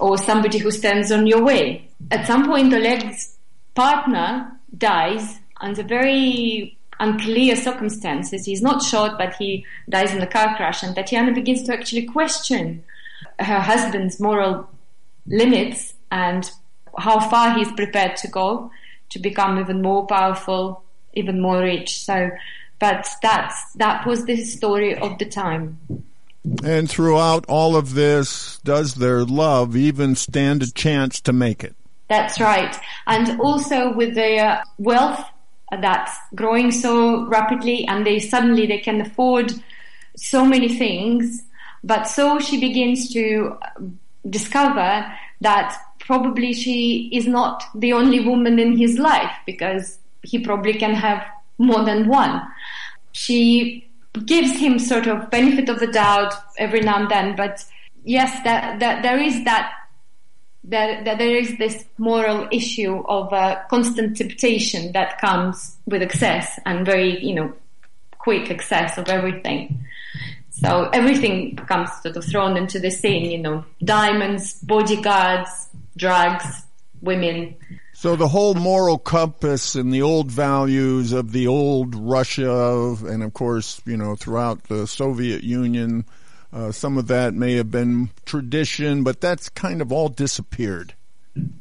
or 0.00 0.18
somebody 0.18 0.58
who 0.58 0.70
stands 0.70 1.10
on 1.10 1.26
your 1.26 1.42
way. 1.42 1.88
At 2.10 2.26
some 2.26 2.46
point, 2.46 2.72
Oleg's 2.72 3.36
partner 3.74 4.52
dies 4.76 5.38
under 5.60 5.82
very 5.82 6.76
unclear 7.00 7.56
circumstances. 7.56 8.44
He's 8.44 8.62
not 8.62 8.82
shot, 8.82 9.18
but 9.18 9.34
he 9.34 9.64
dies 9.88 10.14
in 10.14 10.22
a 10.22 10.26
car 10.26 10.56
crash. 10.56 10.82
And 10.82 10.94
Tatiana 10.94 11.32
begins 11.32 11.62
to 11.64 11.72
actually 11.72 12.06
question 12.06 12.84
her 13.38 13.60
husband's 13.60 14.18
moral 14.18 14.68
limits 15.26 15.94
and 16.10 16.50
how 16.98 17.20
far 17.28 17.56
he's 17.58 17.70
prepared 17.72 18.16
to 18.16 18.28
go 18.28 18.70
to 19.10 19.18
become 19.18 19.58
even 19.58 19.82
more 19.82 20.06
powerful, 20.06 20.82
even 21.14 21.40
more 21.40 21.60
rich. 21.60 22.02
So 22.02 22.30
but 22.78 23.08
that's 23.22 23.72
that 23.74 24.06
was 24.06 24.24
the 24.26 24.36
story 24.44 24.94
of 24.94 25.18
the 25.18 25.24
time. 25.24 25.78
And 26.64 26.88
throughout 26.88 27.44
all 27.48 27.76
of 27.76 27.94
this, 27.94 28.58
does 28.58 28.94
their 28.94 29.24
love 29.24 29.76
even 29.76 30.14
stand 30.14 30.62
a 30.62 30.72
chance 30.72 31.20
to 31.22 31.32
make 31.32 31.64
it? 31.64 31.74
That's 32.08 32.40
right. 32.40 32.76
And 33.06 33.40
also 33.40 33.92
with 33.92 34.14
the 34.14 34.38
uh, 34.38 34.64
wealth 34.78 35.24
that's 35.80 36.16
growing 36.34 36.70
so 36.70 37.26
rapidly 37.26 37.84
and 37.88 38.06
they 38.06 38.20
suddenly 38.20 38.66
they 38.66 38.78
can 38.78 39.00
afford 39.00 39.52
so 40.16 40.44
many 40.44 40.76
things. 40.76 41.42
But 41.82 42.04
so 42.04 42.38
she 42.38 42.60
begins 42.60 43.12
to 43.12 43.58
discover 44.28 45.12
that 45.40 45.76
probably 45.98 46.52
she 46.52 47.10
is 47.12 47.26
not 47.26 47.64
the 47.74 47.92
only 47.92 48.20
woman 48.20 48.58
in 48.58 48.76
his 48.76 48.98
life 48.98 49.32
because 49.44 49.98
he 50.22 50.38
probably 50.38 50.74
can 50.74 50.94
have 50.94 51.24
more 51.58 51.84
than 51.84 52.06
one. 52.08 52.42
She 53.12 53.85
gives 54.24 54.58
him 54.58 54.78
sort 54.78 55.06
of 55.06 55.30
benefit 55.30 55.68
of 55.68 55.80
the 55.80 55.86
doubt 55.86 56.34
every 56.58 56.80
now 56.80 57.00
and 57.00 57.10
then, 57.10 57.36
but 57.36 57.64
yes, 58.04 58.42
that, 58.44 58.80
that 58.80 59.02
there 59.02 59.20
is 59.20 59.44
that, 59.44 59.72
that, 60.64 61.04
that 61.04 61.18
there 61.18 61.36
is 61.36 61.58
this 61.58 61.84
moral 61.98 62.48
issue 62.50 63.02
of 63.08 63.32
uh, 63.32 63.56
constant 63.68 64.16
temptation 64.16 64.92
that 64.92 65.20
comes 65.20 65.76
with 65.86 66.02
excess 66.02 66.58
and 66.64 66.86
very, 66.86 67.24
you 67.24 67.34
know, 67.34 67.52
quick 68.18 68.50
excess 68.50 68.98
of 68.98 69.08
everything. 69.08 69.84
So 70.50 70.88
everything 70.92 71.54
becomes 71.54 71.90
sort 72.02 72.16
of 72.16 72.24
thrown 72.24 72.56
into 72.56 72.80
the 72.80 72.90
scene, 72.90 73.30
you 73.30 73.38
know, 73.38 73.64
diamonds, 73.84 74.54
bodyguards, 74.54 75.68
drugs, 75.96 76.64
women. 77.02 77.54
So 77.98 78.14
the 78.14 78.28
whole 78.28 78.52
moral 78.52 78.98
compass 78.98 79.74
and 79.74 79.90
the 79.90 80.02
old 80.02 80.30
values 80.30 81.14
of 81.14 81.32
the 81.32 81.46
old 81.46 81.94
Russia, 81.94 82.94
and 83.06 83.22
of 83.22 83.32
course, 83.32 83.80
you 83.86 83.96
know, 83.96 84.14
throughout 84.14 84.64
the 84.64 84.86
Soviet 84.86 85.42
Union, 85.42 86.04
uh, 86.52 86.72
some 86.72 86.98
of 86.98 87.06
that 87.06 87.32
may 87.32 87.54
have 87.54 87.70
been 87.70 88.10
tradition, 88.26 89.02
but 89.02 89.22
that's 89.22 89.48
kind 89.48 89.80
of 89.80 89.92
all 89.92 90.10
disappeared. 90.10 90.92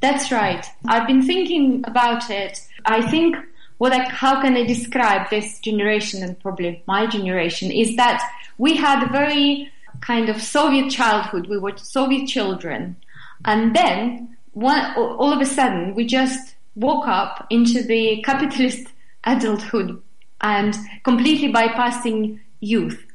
That's 0.01 0.29
right. 0.29 0.65
I've 0.85 1.07
been 1.07 1.21
thinking 1.21 1.85
about 1.87 2.29
it. 2.29 2.59
I 2.83 3.09
think 3.09 3.37
what 3.77 3.93
I, 3.93 4.03
how 4.09 4.41
can 4.41 4.57
I 4.57 4.65
describe 4.65 5.29
this 5.29 5.59
generation 5.59 6.21
and 6.21 6.37
probably 6.41 6.83
my 6.85 7.07
generation 7.07 7.71
is 7.71 7.95
that 7.95 8.21
we 8.57 8.75
had 8.75 9.07
a 9.07 9.09
very 9.09 9.71
kind 10.01 10.27
of 10.27 10.41
Soviet 10.41 10.91
childhood. 10.91 11.47
We 11.47 11.57
were 11.57 11.77
Soviet 11.77 12.27
children. 12.27 12.97
And 13.45 13.73
then 13.73 14.34
one, 14.55 14.95
all 14.95 15.33
of 15.33 15.41
a 15.41 15.45
sudden, 15.45 15.93
we 15.95 16.05
just 16.05 16.55
woke 16.75 17.07
up 17.07 17.45
into 17.49 17.83
the 17.83 18.21
capitalist 18.23 18.87
adulthood 19.25 20.01
and 20.39 20.77
completely 21.03 21.51
bypassing 21.51 22.39
youth. 22.61 23.05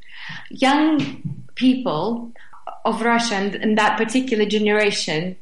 Young 0.51 1.23
people 1.55 2.31
of 2.85 3.01
Russia 3.01 3.37
and, 3.37 3.55
and 3.55 3.79
that 3.79 3.97
particular 3.97 4.45
generation, 4.45 5.35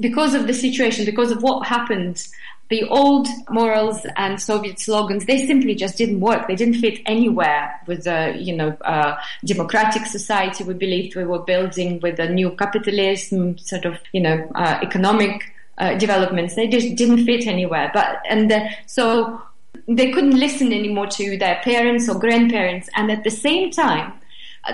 because 0.00 0.34
of 0.34 0.48
the 0.48 0.54
situation, 0.54 1.04
because 1.04 1.30
of 1.30 1.42
what 1.42 1.64
happened 1.64 2.26
the 2.68 2.82
old 2.84 3.28
morals 3.48 4.04
and 4.16 4.40
Soviet 4.40 4.80
slogans, 4.80 5.24
they 5.26 5.46
simply 5.46 5.74
just 5.74 5.96
didn't 5.96 6.20
work. 6.20 6.48
They 6.48 6.56
didn't 6.56 6.74
fit 6.74 7.00
anywhere 7.06 7.72
with 7.86 8.04
the, 8.04 8.34
you 8.36 8.56
know, 8.56 8.76
uh, 8.80 9.16
democratic 9.44 10.06
society 10.06 10.64
we 10.64 10.74
believed 10.74 11.14
we 11.14 11.24
were 11.24 11.38
building 11.38 12.00
with 12.00 12.18
a 12.18 12.28
new 12.28 12.50
capitalism, 12.50 13.56
sort 13.58 13.84
of, 13.84 13.98
you 14.12 14.20
know, 14.20 14.50
uh, 14.56 14.80
economic 14.82 15.52
uh, 15.78 15.94
developments. 15.94 16.56
They 16.56 16.66
just 16.66 16.96
didn't 16.96 17.24
fit 17.24 17.46
anywhere. 17.46 17.90
But, 17.94 18.20
and 18.28 18.50
uh, 18.50 18.68
so 18.86 19.40
they 19.86 20.10
couldn't 20.10 20.38
listen 20.38 20.72
anymore 20.72 21.06
to 21.06 21.38
their 21.38 21.60
parents 21.62 22.08
or 22.08 22.18
grandparents. 22.18 22.88
And 22.96 23.12
at 23.12 23.22
the 23.22 23.30
same 23.30 23.70
time, 23.70 24.12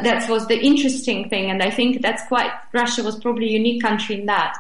that 0.03 0.31
was 0.31 0.47
the 0.47 0.59
interesting 0.59 1.29
thing. 1.29 1.51
And 1.51 1.63
I 1.63 1.69
think 1.69 2.01
that's 2.01 2.27
quite, 2.29 2.51
Russia 2.73 3.03
was 3.03 3.21
probably 3.21 3.49
a 3.49 3.59
unique 3.59 3.83
country 3.83 4.19
in 4.19 4.27
that 4.27 4.57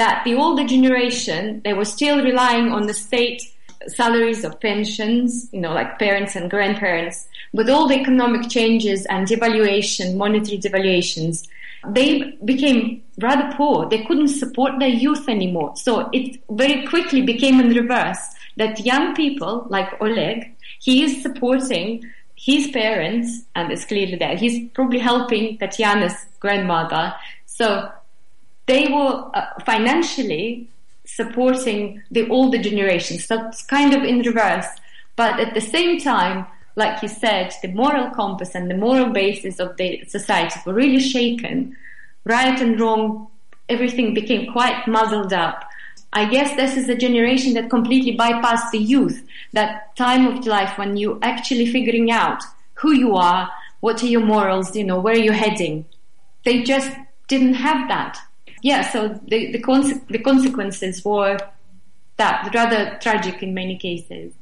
that 0.00 0.24
the 0.24 0.34
older 0.34 0.64
generation, 0.64 1.60
they 1.62 1.74
were 1.74 1.84
still 1.84 2.24
relying 2.24 2.72
on 2.72 2.86
the 2.86 2.94
state 2.94 3.42
salaries 3.86 4.44
of 4.44 4.58
pensions, 4.58 5.46
you 5.52 5.60
know, 5.60 5.74
like 5.74 5.98
parents 5.98 6.34
and 6.36 6.50
grandparents. 6.50 7.28
With 7.52 7.68
all 7.68 7.86
the 7.86 8.00
economic 8.00 8.48
changes 8.48 9.04
and 9.06 9.28
devaluation, 9.28 10.16
monetary 10.16 10.58
devaluations, 10.58 11.46
they 11.86 12.32
became 12.46 13.02
rather 13.18 13.54
poor. 13.54 13.90
They 13.90 14.02
couldn't 14.06 14.28
support 14.28 14.78
their 14.78 14.88
youth 14.88 15.28
anymore. 15.28 15.76
So 15.76 16.08
it 16.14 16.40
very 16.50 16.86
quickly 16.86 17.20
became 17.20 17.60
in 17.60 17.68
reverse 17.74 18.22
that 18.56 18.80
young 18.80 19.14
people 19.14 19.66
like 19.68 20.00
Oleg, 20.00 20.56
he 20.78 21.04
is 21.04 21.20
supporting 21.20 22.02
his 22.36 22.68
parents, 22.68 23.42
and 23.54 23.70
it's 23.70 23.84
clearly 23.84 24.16
there. 24.16 24.34
He's 24.34 24.66
probably 24.70 24.98
helping 24.98 25.58
Tatiana's 25.58 26.16
grandmother. 26.38 27.12
So 27.44 27.90
they 28.70 28.86
were 28.86 29.28
uh, 29.34 29.46
financially 29.66 30.68
supporting 31.04 32.00
the 32.12 32.28
older 32.30 32.58
generations. 32.58 33.26
That's 33.26 33.62
kind 33.62 33.92
of 33.92 34.04
in 34.04 34.20
reverse. 34.20 34.68
But 35.16 35.40
at 35.40 35.54
the 35.54 35.60
same 35.60 35.98
time, 35.98 36.46
like 36.76 37.02
you 37.02 37.08
said, 37.08 37.52
the 37.62 37.72
moral 37.82 38.10
compass 38.10 38.54
and 38.54 38.70
the 38.70 38.76
moral 38.76 39.10
basis 39.10 39.58
of 39.58 39.76
the 39.76 40.04
society 40.06 40.60
were 40.64 40.72
really 40.72 41.00
shaken. 41.00 41.76
Right 42.24 42.60
and 42.60 42.78
wrong, 42.78 43.26
everything 43.68 44.14
became 44.14 44.52
quite 44.52 44.86
muddled 44.86 45.32
up. 45.32 45.64
I 46.12 46.26
guess 46.26 46.54
this 46.54 46.76
is 46.76 46.88
a 46.88 46.94
generation 47.06 47.54
that 47.54 47.70
completely 47.70 48.16
bypassed 48.16 48.70
the 48.70 48.78
youth, 48.78 49.26
that 49.52 49.96
time 49.96 50.28
of 50.28 50.46
life 50.46 50.78
when 50.78 50.96
you're 50.96 51.18
actually 51.22 51.66
figuring 51.66 52.12
out 52.12 52.40
who 52.74 52.92
you 52.92 53.16
are, 53.16 53.50
what 53.80 54.00
are 54.04 54.12
your 54.14 54.24
morals, 54.24 54.76
you 54.76 54.84
know, 54.84 55.00
where 55.00 55.14
are 55.14 55.26
you 55.28 55.32
heading. 55.32 55.86
They 56.44 56.62
just 56.62 56.92
didn't 57.26 57.54
have 57.54 57.88
that 57.88 58.20
yeah, 58.62 58.90
so 58.90 59.08
the 59.26 59.52
the, 59.52 59.62
conse- 59.62 60.06
the 60.08 60.18
consequences 60.18 61.04
were 61.04 61.38
that 62.16 62.50
rather 62.54 62.98
tragic 63.00 63.42
in 63.42 63.54
many 63.54 63.76
cases. 63.76 64.32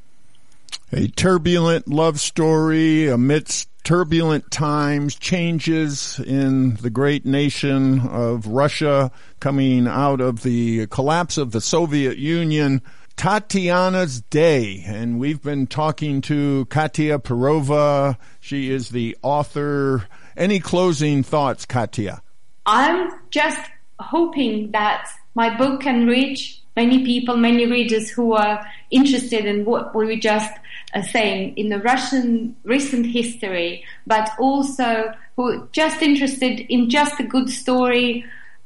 A 0.92 1.06
turbulent 1.08 1.86
love 1.86 2.18
story 2.18 3.08
amidst 3.08 3.68
turbulent 3.84 4.50
times, 4.50 5.14
changes 5.14 6.18
in 6.18 6.74
the 6.76 6.90
great 6.90 7.24
nation 7.24 8.00
of 8.00 8.46
Russia 8.46 9.10
coming 9.40 9.86
out 9.86 10.20
of 10.20 10.42
the 10.42 10.86
collapse 10.88 11.38
of 11.38 11.52
the 11.52 11.60
Soviet 11.60 12.18
Union. 12.18 12.82
Tatiana's 13.16 14.20
Day, 14.20 14.84
and 14.86 15.18
we've 15.18 15.42
been 15.42 15.66
talking 15.66 16.20
to 16.20 16.66
Katya 16.66 17.18
Perova. 17.18 18.16
She 18.38 18.70
is 18.70 18.90
the 18.90 19.16
author. 19.22 20.06
Any 20.36 20.60
closing 20.60 21.24
thoughts, 21.24 21.66
Katya? 21.66 22.22
I'm 22.64 23.10
just 23.30 23.58
hoping 24.00 24.70
that 24.72 25.08
my 25.34 25.56
book 25.56 25.80
can 25.82 26.06
reach 26.06 26.60
many 26.76 27.04
people, 27.04 27.36
many 27.36 27.66
readers 27.66 28.08
who 28.08 28.32
are 28.34 28.64
interested 28.90 29.44
in 29.44 29.64
what 29.64 29.94
we 29.94 30.06
were 30.06 30.16
just 30.16 30.52
uh, 30.94 31.02
saying 31.02 31.56
in 31.56 31.68
the 31.68 31.78
Russian 31.80 32.54
recent 32.64 33.06
history, 33.06 33.84
but 34.06 34.30
also 34.38 35.12
who 35.36 35.42
are 35.48 35.68
just 35.72 36.02
interested 36.02 36.60
in 36.72 36.88
just 36.88 37.18
a 37.20 37.24
good 37.24 37.50
story, 37.50 38.24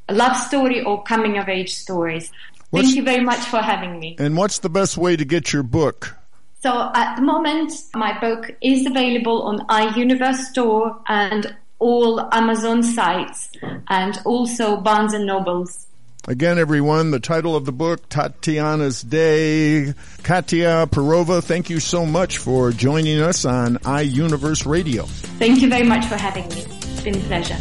a 0.08 0.14
love 0.14 0.36
story 0.36 0.82
or 0.82 1.02
coming 1.04 1.38
of 1.38 1.48
age 1.48 1.74
stories. 1.74 2.30
What's- 2.70 2.86
Thank 2.88 2.96
you 2.96 3.02
very 3.02 3.24
much 3.24 3.40
for 3.40 3.58
having 3.58 3.98
me. 3.98 4.16
And 4.18 4.36
what's 4.36 4.58
the 4.58 4.70
best 4.70 4.96
way 4.96 5.16
to 5.16 5.24
get 5.24 5.52
your 5.52 5.62
book? 5.62 6.16
So 6.62 6.90
at 6.94 7.16
the 7.16 7.22
moment, 7.22 7.72
my 7.94 8.18
book 8.20 8.50
is 8.60 8.86
available 8.86 9.42
on 9.42 9.66
iUniverse 9.66 10.36
store 10.52 10.96
and 11.08 11.54
all 11.82 12.20
Amazon 12.32 12.82
sites 12.82 13.50
and 13.88 14.18
also 14.24 14.76
Barnes 14.76 15.12
and 15.12 15.26
Nobles. 15.26 15.86
Again, 16.28 16.56
everyone, 16.56 17.10
the 17.10 17.18
title 17.18 17.56
of 17.56 17.64
the 17.64 17.72
book, 17.72 18.08
Tatiana's 18.08 19.02
Day. 19.02 19.92
Katya 20.22 20.86
Perova, 20.86 21.42
thank 21.42 21.68
you 21.68 21.80
so 21.80 22.06
much 22.06 22.38
for 22.38 22.70
joining 22.70 23.20
us 23.20 23.44
on 23.44 23.78
iUniverse 23.78 24.64
Radio. 24.64 25.02
Thank 25.02 25.60
you 25.60 25.68
very 25.68 25.82
much 25.82 26.06
for 26.06 26.14
having 26.14 26.48
me. 26.50 26.62
It's 26.62 27.00
been 27.00 27.16
a 27.16 27.20
pleasure. 27.26 27.58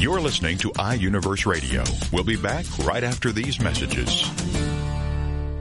You're 0.00 0.20
listening 0.20 0.56
to 0.58 0.70
iUniverse 0.70 1.44
Radio. 1.44 1.84
We'll 2.10 2.24
be 2.24 2.36
back 2.36 2.64
right 2.78 3.04
after 3.04 3.32
these 3.32 3.60
messages. 3.60 4.22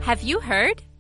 Have 0.04 0.22
you 0.22 0.40
heard? 0.40 0.82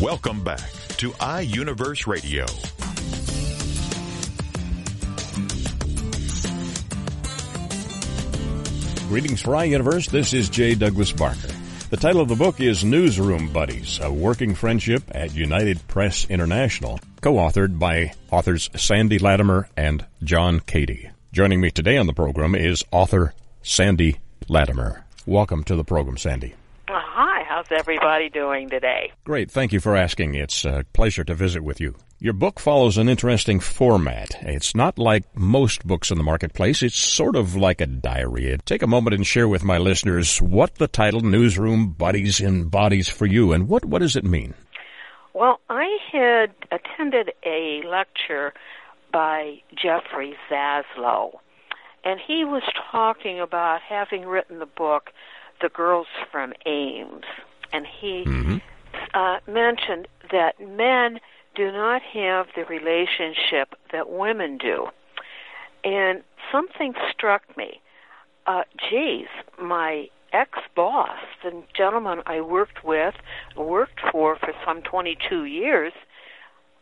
Welcome 0.00 0.44
back 0.44 0.60
to 0.98 1.12
iUniverse 1.12 2.06
Radio. 2.06 2.44
Greetings 9.08 9.40
for 9.40 9.52
iUniverse. 9.52 10.10
This 10.10 10.34
is 10.34 10.50
J. 10.50 10.74
Douglas 10.74 11.12
Barker. 11.12 11.48
The 11.88 11.96
title 11.96 12.20
of 12.20 12.28
the 12.28 12.34
book 12.34 12.60
is 12.60 12.84
Newsroom 12.84 13.50
Buddies, 13.50 13.98
a 14.02 14.12
working 14.12 14.54
friendship 14.54 15.02
at 15.12 15.34
United 15.34 15.88
Press 15.88 16.26
International, 16.28 17.00
co-authored 17.22 17.78
by 17.78 18.12
authors 18.30 18.68
Sandy 18.76 19.18
Latimer 19.18 19.66
and 19.78 20.04
John 20.22 20.60
Cady. 20.60 21.08
Joining 21.32 21.62
me 21.62 21.70
today 21.70 21.96
on 21.96 22.06
the 22.06 22.12
program 22.12 22.54
is 22.54 22.84
author 22.90 23.32
Sandy 23.62 24.18
Latimer. 24.46 25.06
Welcome 25.24 25.64
to 25.64 25.74
the 25.74 25.84
program, 25.84 26.18
Sandy. 26.18 26.54
How's 27.56 27.72
everybody 27.72 28.28
doing 28.28 28.68
today? 28.68 29.12
Great. 29.24 29.50
Thank 29.50 29.72
you 29.72 29.80
for 29.80 29.96
asking. 29.96 30.34
It's 30.34 30.66
a 30.66 30.84
pleasure 30.92 31.24
to 31.24 31.34
visit 31.34 31.64
with 31.64 31.80
you. 31.80 31.94
Your 32.18 32.34
book 32.34 32.60
follows 32.60 32.98
an 32.98 33.08
interesting 33.08 33.60
format. 33.60 34.28
It's 34.42 34.74
not 34.74 34.98
like 34.98 35.24
most 35.34 35.86
books 35.86 36.10
in 36.10 36.18
the 36.18 36.22
marketplace. 36.22 36.82
It's 36.82 36.98
sort 36.98 37.34
of 37.34 37.56
like 37.56 37.80
a 37.80 37.86
diary. 37.86 38.58
Take 38.66 38.82
a 38.82 38.86
moment 38.86 39.14
and 39.14 39.26
share 39.26 39.48
with 39.48 39.64
my 39.64 39.78
listeners 39.78 40.36
what 40.42 40.74
the 40.74 40.86
title 40.86 41.22
Newsroom 41.22 41.92
Buddies 41.92 42.42
embodies 42.42 43.08
for 43.08 43.24
you 43.24 43.54
and 43.54 43.68
what, 43.68 43.86
what 43.86 44.00
does 44.00 44.16
it 44.16 44.24
mean? 44.24 44.52
Well, 45.32 45.58
I 45.70 45.96
had 46.12 46.52
attended 46.70 47.32
a 47.42 47.80
lecture 47.86 48.52
by 49.14 49.62
Jeffrey 49.82 50.34
Zaslow, 50.50 51.38
and 52.04 52.20
he 52.20 52.44
was 52.44 52.64
talking 52.92 53.40
about 53.40 53.80
having 53.80 54.26
written 54.26 54.58
the 54.58 54.66
book 54.66 55.10
The 55.60 55.68
Girls 55.68 56.06
from 56.30 56.52
Ames, 56.66 57.24
and 57.72 57.86
he 57.86 58.60
uh, 59.14 59.38
mentioned 59.46 60.08
that 60.30 60.60
men 60.60 61.20
do 61.54 61.72
not 61.72 62.02
have 62.02 62.46
the 62.54 62.64
relationship 62.64 63.74
that 63.92 64.10
women 64.10 64.58
do. 64.58 64.86
And 65.84 66.22
something 66.52 66.94
struck 67.10 67.42
me. 67.56 67.80
Uh, 68.46 68.62
geez, 68.90 69.26
my 69.60 70.08
ex 70.32 70.50
boss, 70.74 71.18
the 71.42 71.62
gentleman 71.76 72.20
I 72.26 72.40
worked 72.40 72.84
with, 72.84 73.14
worked 73.56 74.00
for 74.12 74.36
for 74.36 74.52
some 74.64 74.82
22 74.82 75.44
years, 75.44 75.92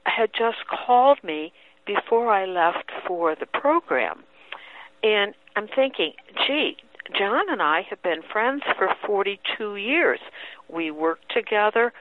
had 0.05 0.31
just 0.37 0.67
called 0.69 1.23
me 1.23 1.53
before 1.87 2.31
I 2.31 2.45
left 2.45 2.91
for 3.07 3.35
the 3.35 3.47
program. 3.47 4.25
And 5.03 5.35
I'm 5.57 5.69
thinking, 5.69 6.13
gee, 6.47 6.77
John 7.13 7.51
and 7.51 7.61
I 7.61 7.83
have 7.91 8.03
been 8.03 8.23
friends 8.23 8.63
for 8.79 8.89
42 9.07 9.77
years. 9.77 10.21
We 10.69 10.91
worked 10.91 11.31
together, 11.33 11.93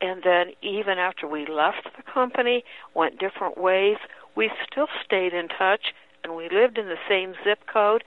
and 0.00 0.22
then 0.22 0.52
even 0.60 0.98
after 0.98 1.26
we 1.26 1.46
left 1.46 1.88
the 1.96 2.02
company, 2.02 2.64
went 2.94 3.18
different 3.18 3.56
ways, 3.56 3.96
we 4.36 4.50
still 4.70 4.88
stayed 5.04 5.32
in 5.32 5.48
touch, 5.48 5.94
and 6.22 6.36
we 6.36 6.48
lived 6.50 6.78
in 6.78 6.86
the 6.86 6.98
same 7.08 7.34
zip 7.44 7.60
code, 7.72 8.04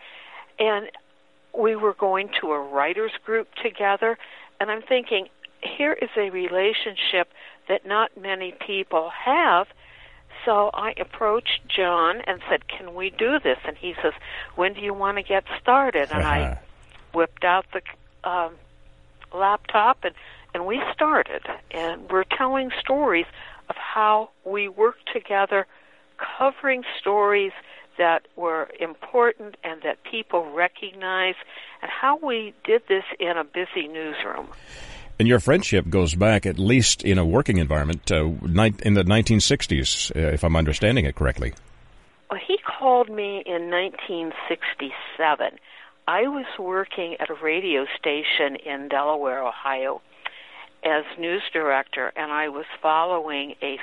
and 0.59 0.89
we 1.57 1.75
were 1.75 1.93
going 1.93 2.29
to 2.41 2.51
a 2.51 2.59
writers 2.59 3.11
group 3.25 3.47
together, 3.61 4.17
and 4.59 4.69
I'm 4.69 4.81
thinking, 4.81 5.27
here 5.61 5.93
is 5.93 6.09
a 6.15 6.29
relationship 6.29 7.29
that 7.67 7.85
not 7.85 8.11
many 8.19 8.53
people 8.65 9.09
have. 9.25 9.67
So 10.45 10.69
I 10.73 10.93
approached 10.99 11.61
John 11.67 12.21
and 12.21 12.39
said, 12.47 12.67
"Can 12.67 12.93
we 12.93 13.09
do 13.09 13.39
this?" 13.39 13.57
And 13.65 13.75
he 13.77 13.95
says, 14.01 14.13
"When 14.55 14.73
do 14.73 14.81
you 14.81 14.93
want 14.93 15.17
to 15.17 15.23
get 15.23 15.43
started?" 15.59 16.11
And 16.11 16.21
Uh-huh. 16.23 16.29
I 16.29 16.59
whipped 17.13 17.43
out 17.43 17.65
the 17.73 17.81
um, 18.29 18.55
laptop 19.33 20.03
and 20.03 20.15
and 20.53 20.65
we 20.65 20.81
started. 20.93 21.41
And 21.71 22.09
we're 22.09 22.23
telling 22.23 22.71
stories 22.79 23.25
of 23.69 23.75
how 23.75 24.29
we 24.45 24.69
worked 24.69 25.11
together, 25.11 25.67
covering 26.37 26.83
stories 26.99 27.51
that 27.97 28.27
were 28.35 28.69
important 28.79 29.57
and 29.63 29.81
that 29.81 30.03
people 30.03 30.49
recognize, 30.51 31.35
and 31.81 31.91
how 31.91 32.17
we 32.17 32.53
did 32.63 32.83
this 32.87 33.03
in 33.19 33.37
a 33.37 33.43
busy 33.43 33.87
newsroom. 33.87 34.47
And 35.17 35.27
your 35.27 35.39
friendship 35.39 35.89
goes 35.89 36.13
back 36.13 36.45
at 36.45 36.59
least 36.59 37.03
in 37.03 37.17
a 37.17 37.25
working 37.25 37.57
environment 37.57 38.11
uh, 38.11 38.25
in 38.25 38.93
the 38.95 39.03
1960s, 39.03 40.15
uh, 40.15 40.33
if 40.33 40.43
I'm 40.43 40.55
understanding 40.55 41.05
it 41.05 41.15
correctly. 41.15 41.53
Well, 42.29 42.39
he 42.45 42.57
called 42.57 43.09
me 43.09 43.41
in 43.45 43.71
1967. 43.71 45.59
I 46.07 46.23
was 46.23 46.45
working 46.59 47.15
at 47.19 47.29
a 47.29 47.33
radio 47.33 47.85
station 47.97 48.57
in 48.57 48.89
Delaware, 48.89 49.43
Ohio, 49.43 50.01
as 50.83 51.03
news 51.17 51.41
director, 51.51 52.11
and 52.15 52.31
I 52.31 52.49
was 52.49 52.65
following 52.81 53.55
a 53.61 53.77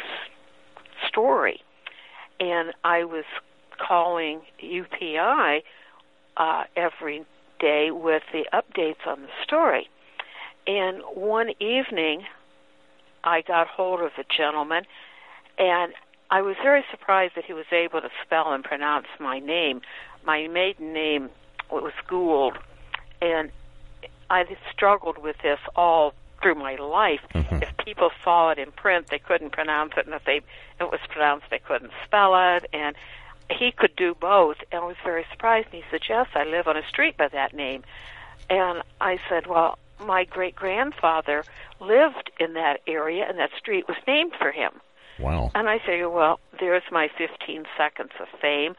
story. 1.09 1.63
And 2.39 2.73
I 2.85 3.05
was 3.05 3.25
calling 3.79 4.43
UPI 4.63 5.63
uh, 6.37 6.65
every 6.77 7.25
day 7.59 7.91
with 7.91 8.23
the 8.33 8.45
updates 8.53 9.07
on 9.07 9.23
the 9.23 9.29
story. 9.43 9.89
And 10.67 11.03
one 11.15 11.51
evening, 11.61 12.25
I 13.25 13.43
got 13.43 13.67
hold 13.67 14.01
of 14.01 14.13
a 14.19 14.25
gentleman, 14.25 14.85
and 15.59 15.93
I 16.31 16.43
was 16.43 16.57
very 16.63 16.85
surprised 16.91 17.35
that 17.37 17.45
he 17.45 17.53
was 17.53 17.67
able 17.73 18.01
to 18.01 18.11
spell 18.25 18.53
and 18.53 18.65
pronounce 18.65 19.07
my 19.19 19.39
name. 19.39 19.83
My 20.25 20.47
maiden 20.49 20.93
name 20.93 21.31
was 21.71 21.93
Gould, 22.07 22.57
and 23.21 23.51
I 24.31 24.45
struggled 24.71 25.19
with 25.19 25.37
this 25.43 25.59
all 25.77 26.15
through 26.41 26.55
my 26.55 26.77
life. 26.77 27.21
Mm-hmm. 27.35 27.63
If 27.63 27.77
people 27.85 28.11
saw 28.25 28.51
it 28.51 28.59
in 28.59 28.73
print, 28.73 29.09
they 29.09 29.19
couldn't 29.19 29.51
pronounce 29.53 29.93
it, 29.97 30.07
and 30.07 30.15
if 30.15 30.25
they 30.25 30.41
it 30.81 30.91
was 30.91 31.01
pronounced, 31.09 31.47
they 31.51 31.59
couldn't 31.59 31.93
spell 32.05 32.35
it. 32.57 32.67
And 32.73 32.97
he 33.51 33.71
could 33.71 33.95
do 33.97 34.15
both, 34.15 34.57
and 34.71 34.83
I 34.83 34.87
was 34.87 34.97
very 35.05 35.25
surprised. 35.31 35.69
And 35.73 35.83
he 35.83 35.91
said, 35.91 36.03
"Yes, 36.09 36.29
I 36.35 36.45
live 36.45 36.67
on 36.67 36.77
a 36.77 36.87
street 36.89 37.17
by 37.17 37.29
that 37.29 37.53
name." 37.55 37.85
And 38.49 38.83
I 39.01 39.19
said, 39.29 39.47
"Well, 39.47 39.79
my 40.07 40.25
great 40.25 40.55
grandfather 40.55 41.45
lived 41.81 42.31
in 42.39 42.55
that 42.55 42.81
area, 42.87 43.27
and 43.29 43.39
that 43.39 43.51
street 43.59 43.87
was 43.89 43.97
named 44.07 44.35
for 44.37 44.51
him." 44.53 44.81
Wow. 45.19 45.51
And 45.55 45.69
I 45.69 45.79
figured, 45.79 46.13
well, 46.13 46.41
there's 46.59 46.83
my 46.91 47.09
15 47.09 47.67
seconds 47.77 48.13
of 48.19 48.29
fame, 48.41 48.77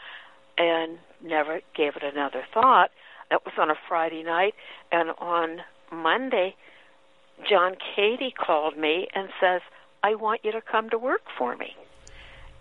and 0.57 0.99
never 1.21 1.61
gave 1.73 1.95
it 1.95 2.03
another 2.03 2.43
thought 2.53 2.91
That 3.29 3.45
was 3.45 3.53
on 3.57 3.71
a 3.71 3.75
Friday 3.87 4.21
night, 4.21 4.53
and 4.91 5.09
on 5.17 5.63
Monday, 5.91 6.55
John 7.49 7.75
Cady 7.75 8.29
called 8.29 8.77
me 8.77 9.07
and 9.15 9.29
says, 9.39 9.61
"I 10.03 10.13
want 10.13 10.45
you 10.45 10.51
to 10.51 10.61
come 10.61 10.91
to 10.91 10.99
work 10.99 11.23
for 11.35 11.55
me." 11.55 11.75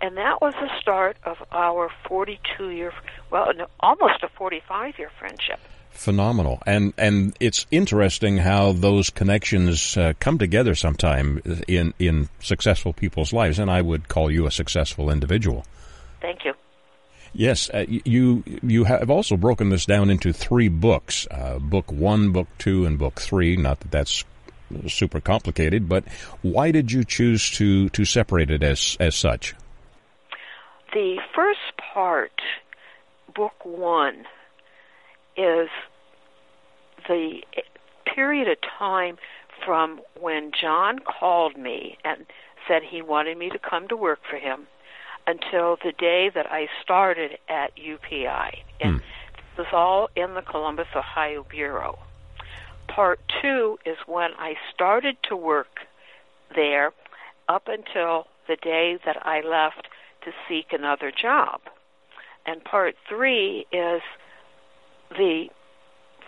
And 0.01 0.16
that 0.16 0.40
was 0.40 0.55
the 0.55 0.70
start 0.81 1.18
of 1.25 1.42
our 1.53 1.90
42 2.09 2.70
year, 2.70 2.94
well, 3.31 3.53
almost 3.81 4.22
a 4.22 4.29
45 4.29 4.98
year 4.98 5.11
friendship 5.11 5.61
phenomenal. 5.92 6.62
And 6.66 6.92
and 6.98 7.35
it's 7.40 7.66
interesting 7.70 8.38
how 8.38 8.72
those 8.72 9.11
connections 9.11 9.96
uh, 9.96 10.14
come 10.18 10.38
together 10.38 10.74
sometime 10.74 11.40
in 11.68 11.94
in 11.98 12.28
successful 12.40 12.92
people's 12.92 13.33
lives 13.33 13.59
and 13.59 13.70
i 13.70 13.81
would 13.81 14.09
call 14.09 14.31
you 14.31 14.46
a 14.46 14.50
successful 14.50 15.11
individual. 15.11 15.64
Thank 16.20 16.44
you. 16.44 16.55
Yes 17.33 17.70
uh, 17.70 17.85
you 17.88 18.42
you 18.62 18.85
have 18.85 19.11
also 19.11 19.37
broken 19.37 19.70
this 19.70 19.87
down 19.87 20.11
into 20.11 20.33
three 20.33 20.68
books 20.68 21.26
uh, 21.31 21.59
book 21.59 21.90
1 21.90 22.33
book 22.33 22.48
2 22.59 22.85
and 22.85 22.98
book 22.98 23.20
3 23.20 23.57
not 23.57 23.81
that 23.81 23.90
that's 23.90 24.24
super 24.88 25.20
complicated 25.20 25.88
but 25.88 26.05
why 26.42 26.70
did 26.70 26.90
you 26.90 27.05
choose 27.05 27.50
to 27.50 27.88
to 27.90 28.05
separate 28.05 28.50
it 28.50 28.62
as 28.62 28.96
as 29.00 29.14
such? 29.14 29.55
The 30.92 31.18
first 31.35 31.72
part 31.94 32.38
book 33.35 33.64
1 33.64 34.26
is 35.36 35.68
the 37.08 37.40
period 38.04 38.48
of 38.48 38.58
time 38.78 39.16
from 39.64 40.00
when 40.20 40.50
John 40.58 40.98
called 40.98 41.56
me 41.56 41.96
and 42.04 42.26
said 42.66 42.82
he 42.82 43.02
wanted 43.02 43.38
me 43.38 43.50
to 43.50 43.58
come 43.58 43.88
to 43.88 43.96
work 43.96 44.20
for 44.28 44.36
him 44.36 44.66
until 45.26 45.76
the 45.82 45.92
day 45.92 46.30
that 46.34 46.50
I 46.50 46.68
started 46.82 47.38
at 47.48 47.76
UPI. 47.76 48.58
And 48.80 48.94
hmm. 48.94 48.98
this 49.56 49.58
was 49.58 49.66
all 49.72 50.08
in 50.16 50.34
the 50.34 50.42
Columbus, 50.42 50.88
Ohio 50.96 51.46
Bureau. 51.48 51.98
Part 52.88 53.20
two 53.40 53.78
is 53.86 53.96
when 54.06 54.30
I 54.38 54.54
started 54.74 55.16
to 55.28 55.36
work 55.36 55.80
there 56.54 56.92
up 57.48 57.68
until 57.68 58.26
the 58.48 58.56
day 58.56 58.98
that 59.04 59.24
I 59.24 59.40
left 59.40 59.88
to 60.24 60.32
seek 60.48 60.72
another 60.72 61.10
job. 61.10 61.60
And 62.44 62.62
part 62.64 62.96
three 63.08 63.66
is 63.72 64.02
the 65.16 65.46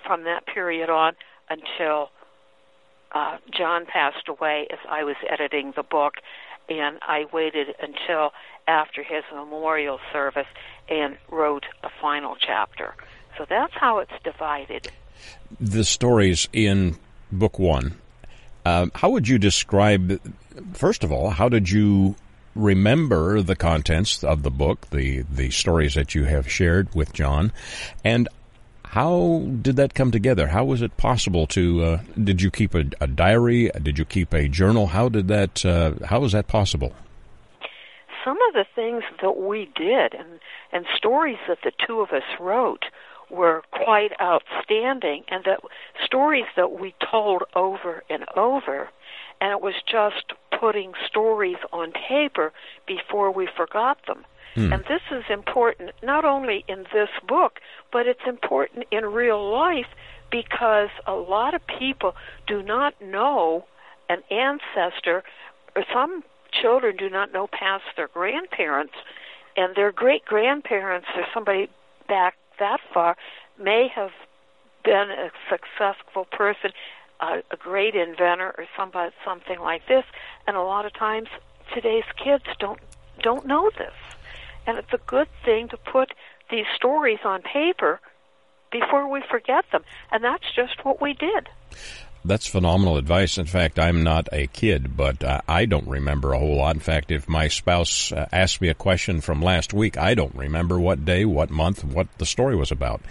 from 0.06 0.24
that 0.24 0.46
period 0.46 0.90
on 0.90 1.14
until 1.48 2.10
uh, 3.12 3.38
John 3.56 3.86
passed 3.86 4.28
away 4.28 4.66
as 4.70 4.78
I 4.88 5.04
was 5.04 5.16
editing 5.28 5.72
the 5.76 5.82
book, 5.82 6.14
and 6.68 6.98
I 7.02 7.26
waited 7.32 7.68
until 7.80 8.32
after 8.66 9.02
his 9.02 9.22
memorial 9.32 9.98
service 10.12 10.46
and 10.88 11.16
wrote 11.30 11.64
a 11.82 11.88
final 12.00 12.36
chapter. 12.38 12.94
So 13.38 13.46
that's 13.48 13.72
how 13.74 13.98
it's 13.98 14.12
divided. 14.22 14.88
The 15.60 15.84
stories 15.84 16.48
in 16.52 16.96
book 17.30 17.58
one. 17.58 17.96
Uh, 18.64 18.86
how 18.94 19.10
would 19.10 19.28
you 19.28 19.38
describe, 19.38 20.20
first 20.72 21.04
of 21.04 21.12
all, 21.12 21.30
how 21.30 21.48
did 21.48 21.70
you 21.70 22.16
remember 22.54 23.42
the 23.42 23.56
contents 23.56 24.24
of 24.24 24.42
the 24.42 24.50
book, 24.50 24.88
the, 24.90 25.22
the 25.22 25.50
stories 25.50 25.94
that 25.94 26.14
you 26.14 26.24
have 26.24 26.50
shared 26.50 26.92
with 26.94 27.12
John, 27.12 27.52
and 28.04 28.28
how 28.94 29.42
did 29.60 29.74
that 29.74 29.92
come 29.92 30.12
together? 30.12 30.46
How 30.46 30.64
was 30.64 30.80
it 30.80 30.96
possible 30.96 31.48
to? 31.48 31.82
Uh, 31.82 32.00
did 32.22 32.40
you 32.40 32.52
keep 32.52 32.76
a, 32.76 32.84
a, 33.00 33.08
diary? 33.08 33.68
Did 33.82 33.98
you 33.98 34.04
keep 34.04 34.32
a 34.32 34.46
journal? 34.46 34.86
How 34.86 35.08
did 35.08 35.26
that? 35.26 35.66
Uh, 35.66 35.94
how 36.06 36.20
was 36.20 36.30
that 36.30 36.46
possible? 36.46 36.92
Some 38.24 38.38
of 38.48 38.54
the 38.54 38.64
things 38.72 39.02
that 39.20 39.36
we 39.36 39.68
did 39.74 40.14
and 40.14 40.38
and 40.72 40.86
stories 40.96 41.38
that 41.48 41.58
the 41.64 41.72
two 41.84 42.02
of 42.02 42.10
us 42.10 42.22
wrote 42.38 42.84
were 43.28 43.62
quite 43.72 44.12
outstanding, 44.22 45.24
and 45.26 45.42
that 45.44 45.58
stories 46.04 46.46
that 46.54 46.78
we 46.78 46.94
told 47.10 47.42
over 47.56 48.04
and 48.08 48.24
over, 48.36 48.90
and 49.40 49.50
it 49.50 49.60
was 49.60 49.74
just 49.90 50.34
putting 50.60 50.92
stories 51.04 51.58
on 51.72 51.90
paper 52.08 52.52
before 52.86 53.32
we 53.32 53.48
forgot 53.56 53.98
them. 54.06 54.24
Hmm. 54.54 54.72
And 54.72 54.84
this 54.84 55.02
is 55.10 55.24
important 55.30 55.90
not 56.02 56.24
only 56.24 56.64
in 56.68 56.84
this 56.92 57.08
book, 57.26 57.60
but 57.92 58.06
it's 58.06 58.20
important 58.26 58.86
in 58.90 59.04
real 59.04 59.52
life 59.52 59.86
because 60.30 60.90
a 61.06 61.14
lot 61.14 61.54
of 61.54 61.62
people 61.78 62.14
do 62.46 62.62
not 62.62 63.00
know 63.00 63.64
an 64.08 64.22
ancestor, 64.30 65.22
or 65.74 65.84
some 65.92 66.22
children 66.52 66.96
do 66.96 67.08
not 67.08 67.32
know 67.32 67.46
past 67.46 67.84
their 67.96 68.08
grandparents, 68.08 68.94
and 69.56 69.74
their 69.74 69.92
great 69.92 70.24
grandparents 70.24 71.06
or 71.16 71.24
somebody 71.32 71.68
back 72.08 72.36
that 72.58 72.80
far 72.92 73.16
may 73.58 73.88
have 73.94 74.10
been 74.84 75.10
a 75.10 75.30
successful 75.48 76.26
person, 76.26 76.70
uh, 77.20 77.38
a 77.50 77.56
great 77.56 77.94
inventor, 77.94 78.54
or 78.58 78.66
somebody 78.76 79.12
something 79.24 79.58
like 79.58 79.86
this. 79.88 80.04
And 80.46 80.56
a 80.56 80.62
lot 80.62 80.84
of 80.84 80.92
times 80.92 81.28
today's 81.72 82.04
kids 82.22 82.44
don't 82.58 82.78
don't 83.20 83.46
know 83.46 83.70
this. 83.78 83.94
And 84.66 84.78
it's 84.78 84.92
a 84.92 85.00
good 85.06 85.28
thing 85.44 85.68
to 85.68 85.76
put 85.76 86.12
these 86.50 86.66
stories 86.76 87.20
on 87.24 87.42
paper 87.42 88.00
before 88.70 89.08
we 89.10 89.22
forget 89.30 89.64
them. 89.72 89.84
And 90.10 90.22
that's 90.24 90.44
just 90.54 90.84
what 90.84 91.00
we 91.00 91.14
did. 91.14 91.48
That's 92.26 92.46
phenomenal 92.46 92.96
advice. 92.96 93.36
In 93.36 93.44
fact, 93.44 93.78
I'm 93.78 94.02
not 94.02 94.30
a 94.32 94.46
kid, 94.46 94.96
but 94.96 95.22
uh, 95.22 95.42
I 95.46 95.66
don't 95.66 95.86
remember 95.86 96.32
a 96.32 96.38
whole 96.38 96.56
lot. 96.56 96.74
In 96.74 96.80
fact, 96.80 97.10
if 97.10 97.28
my 97.28 97.48
spouse 97.48 98.12
uh, 98.12 98.26
asked 98.32 98.62
me 98.62 98.68
a 98.68 98.74
question 98.74 99.20
from 99.20 99.42
last 99.42 99.74
week, 99.74 99.98
I 99.98 100.14
don't 100.14 100.34
remember 100.34 100.80
what 100.80 101.04
day, 101.04 101.26
what 101.26 101.50
month, 101.50 101.84
what 101.84 102.08
the 102.16 102.24
story 102.24 102.56
was 102.56 102.72
about. 102.72 103.02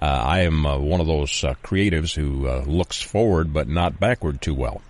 Uh, 0.00 0.06
I 0.06 0.40
am 0.42 0.64
uh, 0.64 0.78
one 0.78 1.00
of 1.00 1.08
those 1.08 1.42
uh, 1.42 1.54
creatives 1.64 2.14
who 2.14 2.46
uh, 2.46 2.62
looks 2.64 3.02
forward 3.02 3.52
but 3.52 3.68
not 3.68 3.98
backward 3.98 4.40
too 4.40 4.54
well. 4.54 4.80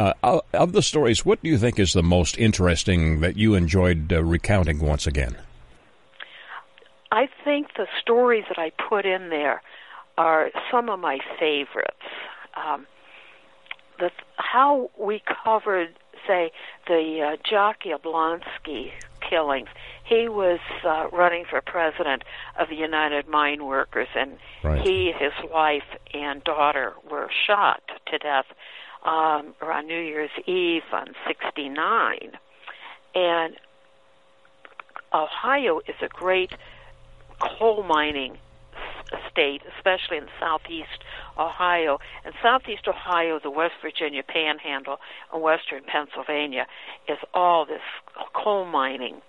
Uh, 0.00 0.40
of 0.54 0.72
the 0.72 0.80
stories, 0.80 1.26
what 1.26 1.42
do 1.42 1.50
you 1.50 1.58
think 1.58 1.78
is 1.78 1.92
the 1.92 2.02
most 2.02 2.38
interesting 2.38 3.20
that 3.20 3.36
you 3.36 3.54
enjoyed 3.54 4.10
uh, 4.10 4.24
recounting 4.24 4.78
once 4.78 5.06
again? 5.06 5.36
I 7.12 7.28
think 7.44 7.74
the 7.76 7.86
stories 8.00 8.44
that 8.48 8.58
I 8.58 8.70
put 8.88 9.04
in 9.04 9.28
there 9.28 9.60
are 10.16 10.50
some 10.70 10.88
of 10.88 11.00
my 11.00 11.18
favorites. 11.38 12.00
Um, 12.56 12.86
the 13.98 14.10
how 14.36 14.90
we 14.98 15.22
covered, 15.44 15.90
say, 16.26 16.50
the 16.86 17.32
uh, 17.32 17.36
Jock 17.44 17.82
Yablonski 17.84 18.92
killings. 19.28 19.68
He 20.04 20.30
was 20.30 20.60
uh, 20.82 21.08
running 21.12 21.44
for 21.44 21.60
president 21.60 22.22
of 22.58 22.70
the 22.70 22.74
United 22.74 23.28
Mine 23.28 23.66
Workers, 23.66 24.08
and 24.16 24.38
right. 24.64 24.80
he, 24.80 25.12
his 25.12 25.32
wife, 25.52 25.84
and 26.14 26.42
daughter 26.42 26.94
were 27.10 27.28
shot 27.46 27.82
to 28.06 28.16
death 28.16 28.46
um, 29.04 29.54
around 29.62 29.86
New 29.86 30.00
Year's 30.00 30.30
Eve 30.46 30.82
on 30.92 31.08
69. 31.26 32.32
And 33.14 33.56
Ohio 35.12 35.80
is 35.88 35.96
a 36.02 36.08
great 36.08 36.52
coal 37.40 37.82
mining 37.82 38.38
state, 39.30 39.62
especially 39.76 40.18
in 40.18 40.26
southeast 40.38 41.04
Ohio. 41.38 41.98
And 42.24 42.34
southeast 42.42 42.86
Ohio, 42.86 43.40
the 43.42 43.50
West 43.50 43.74
Virginia 43.82 44.22
Panhandle, 44.22 44.98
and 45.32 45.42
western 45.42 45.82
Pennsylvania 45.84 46.66
is 47.08 47.18
all 47.34 47.66
this 47.66 47.82
coal 48.34 48.64
mining. 48.64 49.20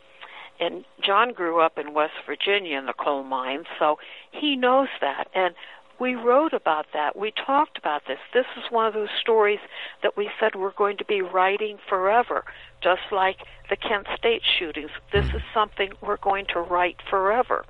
And 0.59 0.85
John 1.03 1.33
grew 1.33 1.59
up 1.59 1.79
in 1.79 1.93
West 1.93 2.13
Virginia 2.25 2.77
in 2.77 2.85
the 2.85 2.93
coal 2.93 3.23
mines, 3.23 3.65
so 3.79 3.97
he 4.31 4.55
knows 4.55 4.89
that. 4.99 5.27
And 5.33 5.55
we 6.01 6.15
wrote 6.15 6.51
about 6.51 6.87
that. 6.93 7.15
We 7.15 7.31
talked 7.45 7.77
about 7.77 8.01
this. 8.07 8.17
This 8.33 8.47
is 8.57 8.63
one 8.71 8.87
of 8.87 8.93
those 8.95 9.09
stories 9.21 9.59
that 10.01 10.17
we 10.17 10.31
said 10.39 10.55
we're 10.55 10.73
going 10.73 10.97
to 10.97 11.05
be 11.05 11.21
writing 11.21 11.77
forever, 11.87 12.43
just 12.81 13.03
like 13.11 13.37
the 13.69 13.75
Kent 13.75 14.07
State 14.17 14.41
shootings. 14.57 14.89
This 15.13 15.25
is 15.27 15.43
something 15.53 15.91
we're 16.01 16.17
going 16.17 16.47
to 16.53 16.59
write 16.59 16.97
forever. 17.07 17.65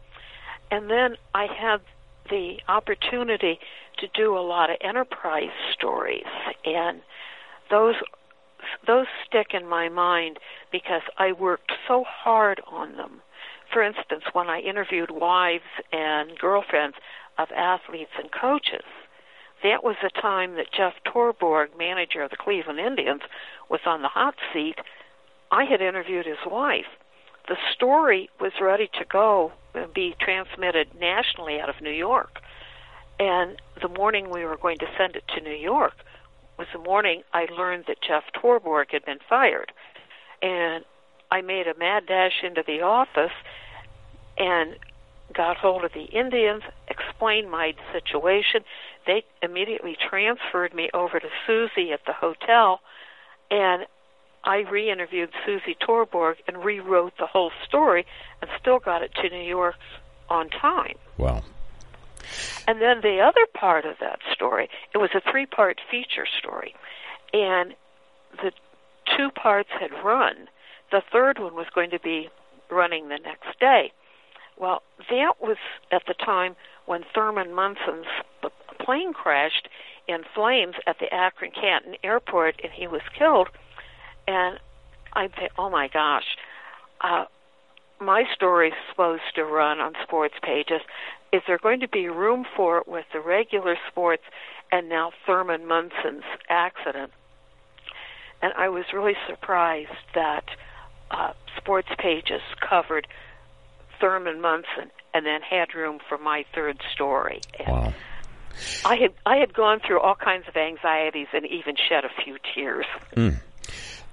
And 0.71 0.89
then 0.89 1.17
I 1.35 1.47
had 1.47 1.81
the 2.29 2.59
opportunity 2.69 3.59
to 3.97 4.07
do 4.15 4.37
a 4.37 4.39
lot 4.39 4.69
of 4.69 4.77
enterprise 4.79 5.51
stories, 5.73 6.23
and 6.63 7.01
those 7.69 7.95
those 8.87 9.07
stick 9.27 9.47
in 9.53 9.67
my 9.67 9.89
mind 9.89 10.37
because 10.71 11.01
I 11.17 11.33
worked 11.33 11.73
so 11.85 12.05
hard 12.07 12.61
on 12.71 12.95
them. 12.95 13.21
For 13.73 13.81
instance, 13.81 14.23
when 14.33 14.49
I 14.49 14.59
interviewed 14.59 15.11
wives 15.11 15.63
and 15.91 16.37
girlfriends, 16.37 16.95
of 17.37 17.49
athletes 17.55 18.11
and 18.17 18.31
coaches. 18.31 18.85
That 19.63 19.83
was 19.83 19.95
the 20.01 20.09
time 20.09 20.55
that 20.55 20.71
Jeff 20.75 20.93
Torborg, 21.05 21.77
manager 21.77 22.23
of 22.23 22.31
the 22.31 22.37
Cleveland 22.37 22.79
Indians, 22.79 23.21
was 23.69 23.81
on 23.85 24.01
the 24.01 24.07
hot 24.07 24.35
seat. 24.53 24.75
I 25.51 25.65
had 25.65 25.81
interviewed 25.81 26.25
his 26.25 26.43
wife. 26.45 26.87
The 27.47 27.57
story 27.73 28.29
was 28.39 28.53
ready 28.61 28.89
to 28.99 29.05
go 29.05 29.51
and 29.73 29.93
be 29.93 30.15
transmitted 30.19 30.89
nationally 30.99 31.59
out 31.59 31.69
of 31.69 31.81
New 31.81 31.91
York. 31.91 32.39
And 33.19 33.61
the 33.81 33.87
morning 33.87 34.29
we 34.29 34.45
were 34.45 34.57
going 34.57 34.79
to 34.79 34.87
send 34.97 35.15
it 35.15 35.23
to 35.35 35.41
New 35.41 35.55
York 35.55 35.93
was 36.57 36.67
the 36.73 36.79
morning 36.79 37.23
I 37.33 37.45
learned 37.45 37.85
that 37.87 37.97
Jeff 38.07 38.23
Torborg 38.35 38.91
had 38.91 39.05
been 39.05 39.19
fired. 39.27 39.71
And 40.41 40.85
I 41.29 41.41
made 41.41 41.67
a 41.67 41.77
mad 41.77 42.07
dash 42.07 42.43
into 42.43 42.63
the 42.65 42.81
office 42.81 43.31
and 44.37 44.75
got 45.31 45.57
hold 45.57 45.83
of 45.83 45.93
the 45.93 46.05
Indians, 46.05 46.63
explained 46.87 47.49
my 47.49 47.73
situation. 47.91 48.63
They 49.05 49.23
immediately 49.41 49.97
transferred 50.09 50.73
me 50.73 50.89
over 50.93 51.19
to 51.19 51.27
Susie 51.45 51.91
at 51.91 52.05
the 52.05 52.13
hotel, 52.13 52.81
and 53.49 53.85
I 54.43 54.59
re-interviewed 54.59 55.29
Susie 55.45 55.75
Torborg 55.75 56.35
and 56.47 56.63
rewrote 56.63 57.13
the 57.19 57.27
whole 57.27 57.51
story, 57.67 58.05
and 58.41 58.49
still 58.59 58.79
got 58.79 59.03
it 59.03 59.13
to 59.15 59.29
New 59.29 59.43
York 59.43 59.75
on 60.29 60.49
time. 60.49 60.95
Wow. 61.17 61.43
And 62.67 62.81
then 62.81 63.01
the 63.01 63.19
other 63.19 63.45
part 63.53 63.85
of 63.85 63.97
that 63.99 64.19
story, 64.33 64.69
it 64.93 64.97
was 64.97 65.09
a 65.13 65.21
three-part 65.31 65.79
feature 65.89 66.27
story, 66.39 66.73
and 67.33 67.73
the 68.41 68.51
two 69.17 69.29
parts 69.31 69.69
had 69.79 69.91
run. 70.03 70.47
The 70.91 71.01
third 71.11 71.39
one 71.39 71.55
was 71.55 71.67
going 71.73 71.89
to 71.91 71.99
be 71.99 72.29
running 72.69 73.09
the 73.09 73.17
next 73.17 73.59
day. 73.59 73.91
Well, 74.57 74.81
that 75.09 75.33
was 75.41 75.57
at 75.91 76.03
the 76.07 76.13
time 76.13 76.55
when 76.85 77.03
Thurman 77.13 77.53
Munson's 77.53 78.05
plane 78.79 79.13
crashed 79.13 79.67
in 80.07 80.21
flames 80.35 80.75
at 80.87 80.97
the 80.99 81.13
Akron 81.13 81.51
Canton 81.51 81.95
airport 82.03 82.59
and 82.63 82.71
he 82.71 82.87
was 82.87 83.01
killed. 83.17 83.47
And 84.27 84.59
I'd 85.13 85.31
oh 85.57 85.69
my 85.69 85.87
gosh, 85.87 86.25
uh, 87.01 87.25
my 87.99 88.23
story's 88.33 88.73
supposed 88.89 89.35
to 89.35 89.43
run 89.45 89.79
on 89.79 89.93
sports 90.03 90.35
pages. 90.41 90.81
Is 91.31 91.41
there 91.47 91.59
going 91.59 91.79
to 91.79 91.87
be 91.87 92.07
room 92.09 92.45
for 92.55 92.79
it 92.79 92.87
with 92.87 93.05
the 93.13 93.19
regular 93.19 93.75
sports 93.89 94.23
and 94.71 94.89
now 94.89 95.11
Thurman 95.25 95.67
Munson's 95.67 96.23
accident? 96.49 97.11
And 98.41 98.53
I 98.57 98.69
was 98.69 98.85
really 98.93 99.15
surprised 99.29 99.89
that 100.15 100.45
uh, 101.11 101.33
sports 101.57 101.89
pages 101.99 102.41
covered 102.67 103.07
Thurman 104.01 104.41
Munson 104.41 104.91
and 105.13 105.25
then 105.25 105.41
had 105.41 105.73
room 105.75 105.99
for 106.09 106.17
my 106.17 106.43
third 106.53 106.81
story. 106.93 107.39
And 107.59 107.67
Wow. 107.67 107.93
I 108.83 108.95
had 108.95 109.13
I 109.25 109.37
had 109.37 109.53
gone 109.53 109.79
through 109.79 110.01
all 110.01 110.15
kinds 110.15 110.47
of 110.47 110.57
anxieties 110.57 111.27
and 111.33 111.45
even 111.45 111.75
shed 111.75 112.03
a 112.03 112.09
few 112.23 112.37
tears. 112.53 112.85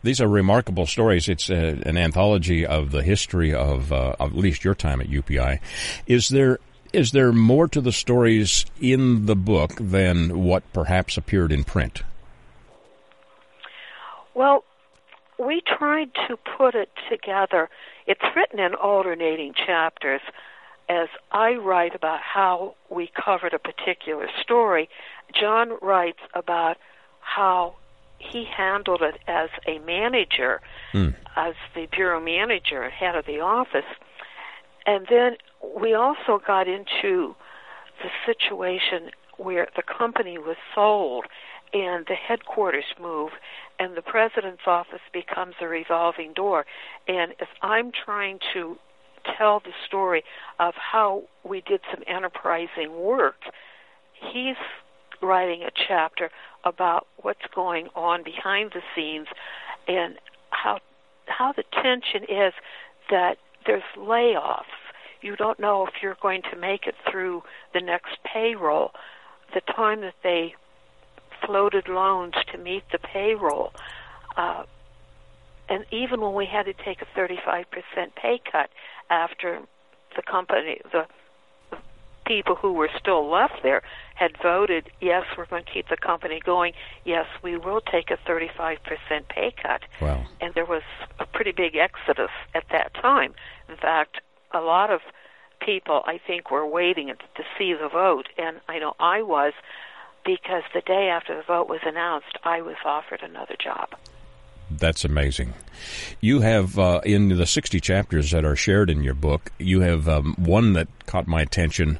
These 0.02 0.20
are 0.20 0.28
remarkable 0.28 0.86
stories. 0.86 1.28
It's 1.28 1.50
a, 1.50 1.80
an 1.84 1.96
anthology 1.96 2.64
of 2.64 2.92
the 2.92 3.02
history 3.02 3.52
of, 3.52 3.92
uh, 3.92 4.14
of 4.20 4.30
at 4.32 4.38
least 4.38 4.64
your 4.64 4.74
time 4.74 5.00
at 5.00 5.08
UPI. 5.08 5.58
Is 6.06 6.28
there 6.28 6.58
is 6.92 7.12
there 7.12 7.32
more 7.32 7.68
to 7.68 7.80
the 7.80 7.92
stories 7.92 8.64
in 8.80 9.26
the 9.26 9.36
book 9.36 9.72
than 9.78 10.44
what 10.44 10.62
perhaps 10.72 11.18
appeared 11.18 11.52
in 11.52 11.64
print? 11.64 12.02
Well, 14.34 14.64
we 15.38 15.60
tried 15.60 16.08
to 16.28 16.36
put 16.56 16.74
it 16.74 16.88
together. 17.10 17.68
It's 18.08 18.24
written 18.34 18.58
in 18.58 18.74
alternating 18.74 19.52
chapters 19.52 20.22
as 20.88 21.08
I 21.30 21.56
write 21.56 21.94
about 21.94 22.20
how 22.20 22.74
we 22.90 23.12
covered 23.14 23.52
a 23.52 23.58
particular 23.58 24.28
story. 24.42 24.88
John 25.38 25.76
writes 25.82 26.20
about 26.34 26.78
how 27.20 27.74
he 28.18 28.46
handled 28.46 29.02
it 29.02 29.18
as 29.28 29.50
a 29.66 29.78
manager, 29.80 30.62
hmm. 30.92 31.10
as 31.36 31.54
the 31.74 31.86
bureau 31.92 32.18
manager 32.18 32.82
and 32.82 32.92
head 32.92 33.14
of 33.14 33.26
the 33.26 33.40
office. 33.40 33.84
And 34.86 35.06
then 35.10 35.36
we 35.78 35.92
also 35.92 36.40
got 36.44 36.66
into 36.66 37.36
the 38.02 38.08
situation 38.24 39.10
where 39.38 39.68
the 39.76 39.82
company 39.82 40.36
was 40.36 40.56
sold 40.74 41.24
and 41.72 42.06
the 42.06 42.14
headquarters 42.14 42.84
move 43.00 43.30
and 43.78 43.96
the 43.96 44.02
president's 44.02 44.62
office 44.66 45.00
becomes 45.12 45.54
a 45.60 45.66
revolving 45.66 46.32
door. 46.34 46.66
And 47.06 47.32
if 47.40 47.48
I'm 47.62 47.90
trying 48.04 48.38
to 48.54 48.76
tell 49.36 49.60
the 49.60 49.72
story 49.86 50.22
of 50.58 50.74
how 50.74 51.24
we 51.44 51.60
did 51.60 51.80
some 51.90 52.02
enterprising 52.06 53.00
work, 53.00 53.36
he's 54.12 54.56
writing 55.20 55.62
a 55.62 55.70
chapter 55.88 56.30
about 56.64 57.06
what's 57.22 57.46
going 57.54 57.88
on 57.94 58.22
behind 58.22 58.72
the 58.72 58.82
scenes 58.94 59.26
and 59.86 60.14
how 60.50 60.78
how 61.26 61.52
the 61.52 61.64
tension 61.82 62.22
is 62.22 62.54
that 63.10 63.36
there's 63.66 63.82
layoffs. 63.98 64.62
You 65.20 65.36
don't 65.36 65.60
know 65.60 65.84
if 65.86 65.94
you're 66.02 66.16
going 66.22 66.42
to 66.50 66.56
make 66.56 66.86
it 66.86 66.94
through 67.10 67.42
the 67.74 67.80
next 67.80 68.16
payroll. 68.24 68.92
The 69.54 69.60
time 69.60 70.00
that 70.02 70.14
they 70.22 70.54
floated 71.44 71.88
loans 71.88 72.34
to 72.52 72.58
meet 72.58 72.84
the 72.92 72.98
payroll, 72.98 73.72
uh, 74.36 74.64
and 75.68 75.84
even 75.90 76.20
when 76.20 76.34
we 76.34 76.46
had 76.46 76.64
to 76.64 76.72
take 76.72 77.02
a 77.02 77.18
35% 77.18 77.64
pay 78.14 78.40
cut 78.50 78.70
after 79.10 79.60
the 80.16 80.22
company, 80.22 80.80
the 80.92 81.06
people 82.28 82.54
who 82.54 82.72
were 82.72 82.90
still 82.98 83.28
left 83.28 83.62
there 83.62 83.82
had 84.14 84.32
voted, 84.42 84.90
yes, 85.00 85.24
we're 85.36 85.46
going 85.46 85.64
to 85.64 85.70
keep 85.70 85.88
the 85.88 85.96
company 85.96 86.40
going. 86.44 86.74
Yes, 87.04 87.26
we 87.42 87.56
will 87.56 87.80
take 87.80 88.10
a 88.10 88.18
35% 88.28 88.78
pay 89.28 89.52
cut. 89.60 89.82
Wow. 90.00 90.26
And 90.40 90.54
there 90.54 90.66
was 90.66 90.82
a 91.18 91.26
pretty 91.26 91.52
big 91.52 91.74
exodus 91.76 92.30
at 92.54 92.64
that 92.70 92.92
time. 92.94 93.34
In 93.68 93.76
fact, 93.76 94.20
a 94.52 94.60
lot 94.60 94.90
of 94.90 95.00
people, 95.60 96.02
I 96.06 96.18
think, 96.26 96.50
were 96.50 96.66
waiting 96.66 97.08
to 97.08 97.42
see 97.56 97.74
the 97.74 97.88
vote. 97.88 98.28
And 98.36 98.60
I 98.68 98.78
know 98.78 98.94
I 98.98 99.22
was 99.22 99.52
because 100.24 100.62
the 100.74 100.80
day 100.80 101.08
after 101.08 101.36
the 101.36 101.42
vote 101.42 101.68
was 101.68 101.80
announced, 101.84 102.36
I 102.44 102.60
was 102.60 102.76
offered 102.84 103.22
another 103.22 103.56
job. 103.62 103.90
That's 104.70 105.04
amazing. 105.04 105.54
You 106.20 106.40
have 106.40 106.78
uh, 106.78 107.00
in 107.04 107.28
the 107.28 107.46
60 107.46 107.80
chapters 107.80 108.30
that 108.32 108.44
are 108.44 108.56
shared 108.56 108.90
in 108.90 109.02
your 109.02 109.14
book, 109.14 109.50
you 109.58 109.80
have 109.80 110.08
um, 110.08 110.34
one 110.38 110.74
that 110.74 110.88
caught 111.06 111.26
my 111.26 111.40
attention, 111.40 111.98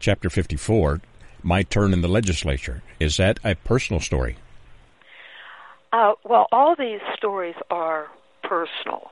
chapter 0.00 0.30
54, 0.30 1.00
My 1.42 1.62
Turn 1.62 1.92
in 1.92 2.00
the 2.00 2.08
Legislature. 2.08 2.82
Is 2.98 3.18
that 3.18 3.38
a 3.44 3.54
personal 3.54 4.00
story? 4.00 4.36
Uh, 5.92 6.14
well, 6.24 6.46
all 6.52 6.74
these 6.74 7.00
stories 7.16 7.54
are 7.70 8.08
personal 8.42 9.10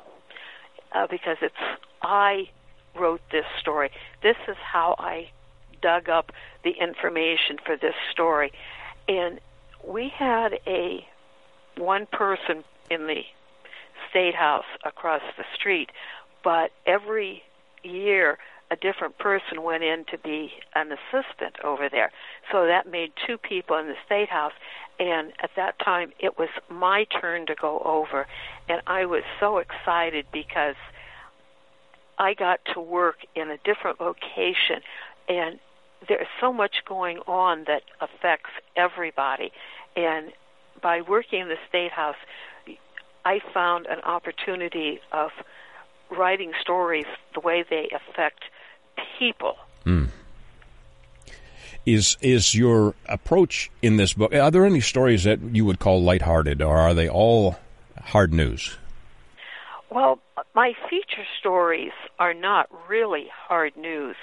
uh, 0.92 1.07
because 1.11 1.37
it's 1.42 1.54
I 2.02 2.48
wrote 2.98 3.20
this 3.30 3.44
story. 3.61 3.90
This 4.22 4.37
is 4.48 4.57
how 4.57 4.94
I 4.98 5.30
dug 5.83 6.09
up 6.09 6.33
the 6.62 6.70
information 6.70 7.59
for 7.64 7.76
this 7.76 7.94
story, 8.11 8.52
and 9.09 9.40
we 9.87 10.09
had 10.09 10.59
a 10.66 11.07
one 11.76 12.07
person 12.07 12.64
in 12.90 13.07
the 13.07 13.22
state 14.11 14.35
house 14.35 14.64
across 14.85 15.22
the 15.37 15.44
street, 15.54 15.90
but 16.42 16.70
every 16.87 17.42
year 17.83 18.38
a 18.70 18.76
different 18.76 19.18
person 19.18 19.62
went 19.62 19.83
in 19.83 20.04
to 20.11 20.18
be 20.18 20.52
an 20.74 20.90
assistant 20.90 21.57
over 21.62 21.88
there. 21.88 22.11
So 22.50 22.66
that 22.66 22.90
made 22.90 23.12
two 23.26 23.38
people 23.38 23.76
in 23.76 23.87
the 23.87 23.94
state 24.07 24.28
house 24.28 24.52
and 24.98 25.33
at 25.42 25.50
that 25.57 25.78
time 25.78 26.12
it 26.18 26.38
was 26.38 26.48
my 26.68 27.04
turn 27.20 27.46
to 27.46 27.54
go 27.54 27.80
over 27.85 28.26
and 28.68 28.80
I 28.87 29.07
was 29.07 29.22
so 29.38 29.59
excited 29.59 30.26
because 30.33 30.76
I 32.18 32.35
got 32.35 32.61
to 32.74 32.81
work 32.81 33.16
in 33.35 33.50
a 33.50 33.59
different 33.59 34.00
location 34.00 34.81
and 35.29 35.59
there's 36.07 36.27
so 36.40 36.53
much 36.53 36.85
going 36.87 37.18
on 37.27 37.64
that 37.66 37.83
affects 38.00 38.50
everybody 38.77 39.53
and 39.96 40.33
by 40.83 41.00
working 41.00 41.40
in 41.40 41.48
the 41.48 41.59
state 41.68 41.92
house 41.92 42.16
I 43.24 43.40
found 43.53 43.87
an 43.87 44.00
opportunity 44.00 45.00
of 45.12 45.31
writing 46.11 46.53
stories 46.61 47.07
the 47.33 47.40
way 47.40 47.64
they 47.68 47.88
affect 47.94 48.44
people. 49.18 49.57
Hmm. 49.85 50.07
Is 51.87 52.16
is 52.22 52.55
your 52.55 52.94
approach 53.07 53.70
in 53.83 53.96
this 53.96 54.14
book? 54.14 54.35
Are 54.35 54.50
there 54.50 54.64
any 54.64 54.81
stories 54.81 55.24
that 55.24 55.40
you 55.42 55.64
would 55.66 55.79
call 55.79 56.03
lighthearted, 56.03 56.62
or 56.62 56.77
are 56.79 56.94
they 56.94 57.09
all 57.09 57.59
hard 58.00 58.33
news? 58.33 58.79
Well, 59.94 60.18
my 60.54 60.72
feature 60.90 61.24
stories 61.38 61.92
are 62.18 62.35
not 62.35 62.68
really 62.88 63.26
hard 63.30 63.76
news. 63.76 64.16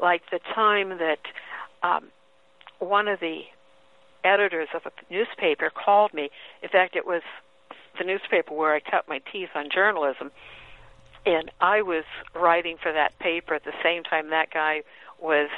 Like 0.00 0.22
the 0.30 0.38
time 0.54 0.90
that 0.98 1.18
um, 1.82 2.08
one 2.78 3.08
of 3.08 3.18
the 3.18 3.40
editors 4.24 4.68
of 4.74 4.82
a 4.86 5.12
newspaper 5.12 5.70
called 5.70 6.12
me. 6.14 6.30
In 6.62 6.68
fact, 6.68 6.96
it 6.96 7.06
was 7.06 7.22
the 7.98 8.04
newspaper 8.04 8.54
where 8.54 8.74
I 8.74 8.80
cut 8.80 9.08
my 9.08 9.20
teeth 9.32 9.50
on 9.54 9.68
journalism, 9.72 10.30
and 11.24 11.50
I 11.60 11.82
was 11.82 12.04
writing 12.34 12.76
for 12.80 12.92
that 12.92 13.18
paper 13.18 13.54
at 13.54 13.64
the 13.64 13.72
same 13.82 14.02
time 14.02 14.30
that 14.30 14.50
guy 14.52 14.82
was 15.20 15.48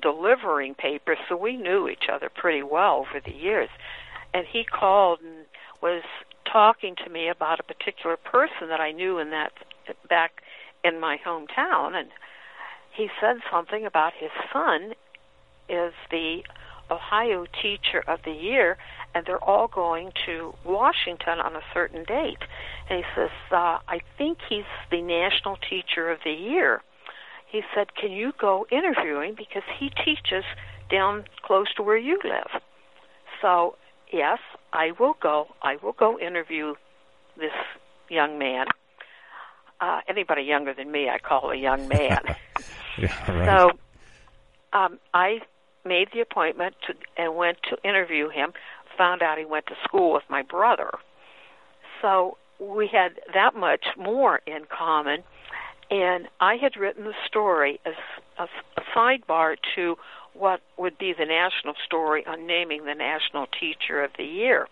delivering 0.00 0.74
papers, 0.74 1.18
so 1.28 1.36
we 1.36 1.56
knew 1.56 1.88
each 1.88 2.04
other 2.12 2.30
pretty 2.34 2.62
well 2.62 3.06
over 3.08 3.20
the 3.24 3.34
years. 3.34 3.68
And 4.32 4.46
he 4.46 4.64
called 4.64 5.20
and 5.20 5.46
was 5.82 6.02
talking 6.52 6.94
to 7.04 7.10
me 7.10 7.28
about 7.28 7.60
a 7.60 7.62
particular 7.62 8.16
person 8.16 8.68
that 8.68 8.80
I 8.80 8.92
knew 8.92 9.18
in 9.18 9.30
that 9.30 9.52
back 10.08 10.42
in 10.84 11.00
my 11.00 11.18
hometown, 11.24 11.94
and 11.94 12.08
he 12.94 13.08
said 13.20 13.36
something 13.50 13.84
about 13.86 14.12
his 14.18 14.30
son 14.52 14.92
is 15.68 15.92
the 16.10 16.42
Ohio 16.90 17.46
Teacher 17.62 18.02
of 18.08 18.20
the 18.24 18.32
Year, 18.32 18.76
and 19.14 19.24
they're 19.24 19.42
all 19.42 19.68
going 19.68 20.12
to 20.26 20.54
Washington 20.64 21.38
on 21.38 21.54
a 21.54 21.60
certain 21.72 22.04
date. 22.04 22.42
And 22.88 22.98
he 22.98 23.04
says, 23.14 23.30
uh, 23.52 23.78
I 23.86 24.00
think 24.18 24.38
he's 24.48 24.64
the 24.90 25.00
National 25.02 25.56
Teacher 25.56 26.10
of 26.10 26.18
the 26.24 26.32
Year. 26.32 26.82
he 27.46 27.62
said, 27.74 27.94
"Can 27.96 28.12
you 28.12 28.32
go 28.38 28.66
interviewing? 28.70 29.34
because 29.34 29.64
he 29.78 29.90
teaches 29.90 30.44
down 30.88 31.24
close 31.42 31.72
to 31.74 31.82
where 31.82 31.96
you 31.96 32.18
live?" 32.24 32.62
So, 33.40 33.76
yes, 34.12 34.38
I 34.72 34.92
will 34.98 35.14
go. 35.20 35.48
I 35.62 35.76
will 35.82 35.92
go 35.92 36.18
interview 36.18 36.74
this 37.36 37.52
young 38.08 38.38
man. 38.38 38.66
Uh, 39.80 40.00
anybody 40.08 40.42
younger 40.42 40.74
than 40.74 40.92
me, 40.92 41.08
I 41.08 41.18
call 41.18 41.50
a 41.50 41.56
young 41.56 41.88
man. 41.88 42.20
yeah, 42.98 43.32
right. 43.32 43.46
So, 43.46 44.78
um, 44.78 44.98
I 45.14 45.40
made 45.84 46.08
the 46.12 46.20
appointment 46.20 46.74
to, 46.86 46.94
and 47.16 47.34
went 47.34 47.58
to 47.70 47.76
interview 47.88 48.28
him. 48.28 48.52
Found 48.98 49.22
out 49.22 49.38
he 49.38 49.44
went 49.44 49.66
to 49.66 49.74
school 49.84 50.12
with 50.12 50.24
my 50.28 50.42
brother. 50.42 50.90
So 52.02 52.36
we 52.58 52.88
had 52.92 53.12
that 53.32 53.54
much 53.54 53.86
more 53.96 54.40
in 54.46 54.66
common. 54.66 55.22
And 55.90 56.28
I 56.40 56.56
had 56.56 56.76
written 56.76 57.04
the 57.04 57.14
story 57.26 57.80
as 57.84 57.94
a, 58.38 58.44
a 58.44 58.82
sidebar 58.94 59.56
to 59.74 59.96
what 60.40 60.60
would 60.78 60.98
be 60.98 61.12
the 61.16 61.26
national 61.26 61.74
story 61.84 62.24
on 62.26 62.46
naming 62.46 62.86
the 62.86 62.94
National 62.94 63.46
Teacher 63.46 64.02
of 64.02 64.10
the 64.16 64.24
Year. 64.24 64.66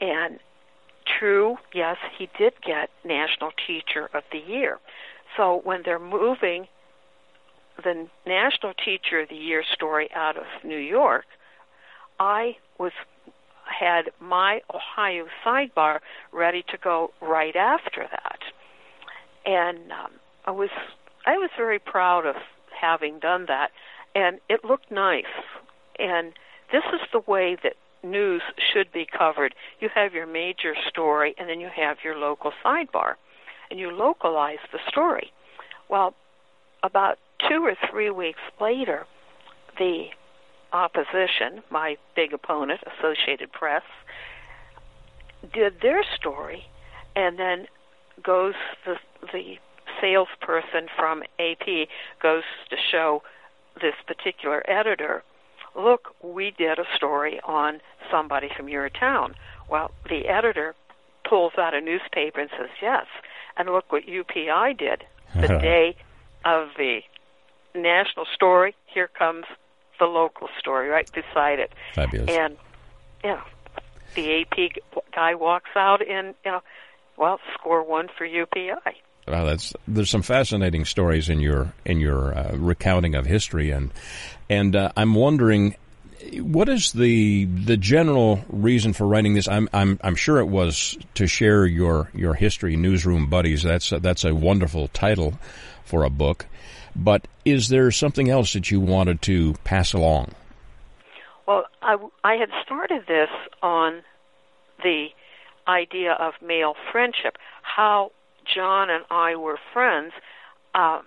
And 0.00 0.40
true, 1.18 1.56
yes, 1.72 1.96
he 2.18 2.28
did 2.36 2.54
get 2.66 2.90
National 3.04 3.50
Teacher 3.66 4.10
of 4.12 4.24
the 4.32 4.38
Year. 4.38 4.78
So 5.36 5.60
when 5.62 5.82
they're 5.84 5.98
moving 5.98 6.66
the 7.82 8.08
National 8.26 8.74
Teacher 8.74 9.20
of 9.20 9.28
the 9.28 9.36
Year 9.36 9.62
story 9.72 10.10
out 10.14 10.36
of 10.36 10.44
New 10.64 10.78
York, 10.78 11.26
I 12.18 12.56
was 12.78 12.92
had 13.64 14.10
my 14.20 14.60
Ohio 14.74 15.26
sidebar 15.44 16.00
ready 16.32 16.64
to 16.70 16.76
go 16.82 17.12
right 17.20 17.54
after 17.54 18.06
that, 18.10 18.40
and 19.46 19.92
um, 19.92 20.12
I 20.44 20.50
was 20.50 20.70
I 21.24 21.38
was 21.38 21.50
very 21.56 21.78
proud 21.78 22.26
of 22.26 22.34
having 22.78 23.18
done 23.18 23.46
that, 23.46 23.70
and 24.14 24.40
it 24.48 24.64
looked 24.64 24.90
nice. 24.90 25.24
And 25.98 26.32
this 26.72 26.84
is 26.92 27.00
the 27.12 27.22
way 27.26 27.56
that 27.62 27.74
news 28.02 28.42
should 28.72 28.92
be 28.92 29.06
covered. 29.06 29.54
You 29.80 29.88
have 29.94 30.14
your 30.14 30.26
major 30.26 30.74
story, 30.88 31.34
and 31.38 31.48
then 31.48 31.60
you 31.60 31.68
have 31.74 31.98
your 32.02 32.16
local 32.16 32.52
sidebar, 32.64 33.14
and 33.70 33.78
you 33.78 33.90
localize 33.90 34.58
the 34.72 34.78
story. 34.88 35.32
Well, 35.88 36.14
about 36.82 37.18
two 37.48 37.64
or 37.64 37.74
three 37.90 38.10
weeks 38.10 38.40
later, 38.60 39.06
the 39.78 40.06
opposition, 40.72 41.62
my 41.70 41.96
big 42.14 42.32
opponent, 42.32 42.80
Associated 42.98 43.52
Press, 43.52 43.82
did 45.52 45.74
their 45.82 46.02
story, 46.16 46.64
and 47.16 47.38
then 47.38 47.66
goes 48.22 48.54
the 48.84 48.94
the 49.32 49.54
salesperson 50.00 50.86
from 50.96 51.22
AP 51.38 51.88
goes 52.22 52.42
to 52.68 52.76
show 52.90 53.22
this 53.80 53.94
particular 54.06 54.62
editor, 54.68 55.22
look, 55.76 56.14
we 56.22 56.52
did 56.56 56.78
a 56.78 56.84
story 56.96 57.40
on 57.44 57.80
somebody 58.10 58.48
from 58.56 58.68
your 58.68 58.88
town. 58.88 59.34
Well, 59.68 59.90
the 60.08 60.28
editor 60.28 60.74
pulls 61.28 61.52
out 61.58 61.74
a 61.74 61.80
newspaper 61.80 62.40
and 62.40 62.50
says 62.58 62.70
yes, 62.82 63.06
and 63.56 63.68
look 63.68 63.90
what 63.92 64.04
UPI 64.06 64.76
did 64.78 65.04
the 65.34 65.48
day 65.60 65.96
of 66.44 66.68
the 66.76 67.00
national 67.74 68.26
story. 68.34 68.74
Here 68.86 69.08
comes 69.08 69.44
the 69.98 70.06
local 70.06 70.48
story 70.58 70.88
right 70.88 71.10
beside 71.12 71.58
it. 71.60 71.72
Fabulous. 71.94 72.28
And 72.30 72.56
yeah, 73.22 73.42
the 74.14 74.40
AP 74.40 74.82
guy 75.14 75.34
walks 75.34 75.70
out 75.76 76.06
and 76.06 76.34
you 76.44 76.50
know, 76.50 76.60
well, 77.16 77.38
score 77.54 77.82
one 77.84 78.08
for 78.16 78.26
UPI. 78.26 78.94
Well, 79.30 79.46
that's 79.46 79.72
there's 79.86 80.10
some 80.10 80.22
fascinating 80.22 80.84
stories 80.84 81.28
in 81.28 81.40
your 81.40 81.72
in 81.84 82.00
your 82.00 82.36
uh, 82.36 82.56
recounting 82.56 83.14
of 83.14 83.26
history, 83.26 83.70
and 83.70 83.92
and 84.48 84.74
uh, 84.74 84.92
I'm 84.96 85.14
wondering. 85.14 85.76
What 86.34 86.68
is 86.68 86.92
the 86.92 87.46
the 87.46 87.78
general 87.78 88.44
reason 88.50 88.92
for 88.92 89.06
writing 89.06 89.32
this? 89.32 89.48
I'm 89.48 89.70
I'm 89.72 89.98
I'm 90.04 90.16
sure 90.16 90.38
it 90.38 90.48
was 90.48 90.98
to 91.14 91.26
share 91.26 91.64
your 91.64 92.10
your 92.12 92.34
history, 92.34 92.76
newsroom 92.76 93.30
buddies. 93.30 93.62
That's 93.62 93.90
a, 93.90 94.00
that's 94.00 94.24
a 94.24 94.34
wonderful 94.34 94.88
title 94.88 95.38
for 95.84 96.04
a 96.04 96.10
book. 96.10 96.44
But 96.94 97.26
is 97.46 97.68
there 97.68 97.90
something 97.90 98.28
else 98.28 98.52
that 98.52 98.70
you 98.70 98.80
wanted 98.80 99.22
to 99.22 99.54
pass 99.64 99.94
along? 99.94 100.34
Well, 101.46 101.64
I, 101.80 101.96
I 102.22 102.34
had 102.34 102.50
started 102.64 103.04
this 103.08 103.30
on 103.62 104.02
the 104.82 105.08
idea 105.66 106.12
of 106.12 106.34
male 106.42 106.74
friendship, 106.92 107.38
how 107.62 108.12
John 108.44 108.90
and 108.90 109.04
I 109.10 109.36
were 109.36 109.58
friends. 109.72 110.12
Um, 110.74 111.02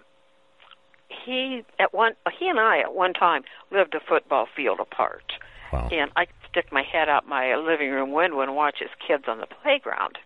he 1.26 1.64
at 1.80 1.94
one 1.94 2.14
he 2.40 2.48
and 2.50 2.60
I 2.60 2.80
at 2.80 2.94
one 2.94 3.14
time 3.14 3.44
lived 3.72 3.94
a 3.96 4.00
football 4.00 4.48
field 4.56 4.80
apart, 4.80 5.34
Wow. 5.72 5.90
and 5.92 6.12
I 6.16 6.28
stick 6.50 6.72
my 6.72 6.84
head 6.84 7.10
out 7.10 7.28
my 7.28 7.56
living 7.56 7.92
room 7.92 8.12
window 8.12 8.42
and 8.42 8.56
watch 8.56 8.78
his 8.80 8.90
kids 9.06 9.26
on 9.28 9.40
the 9.40 9.48
playground. 9.48 10.18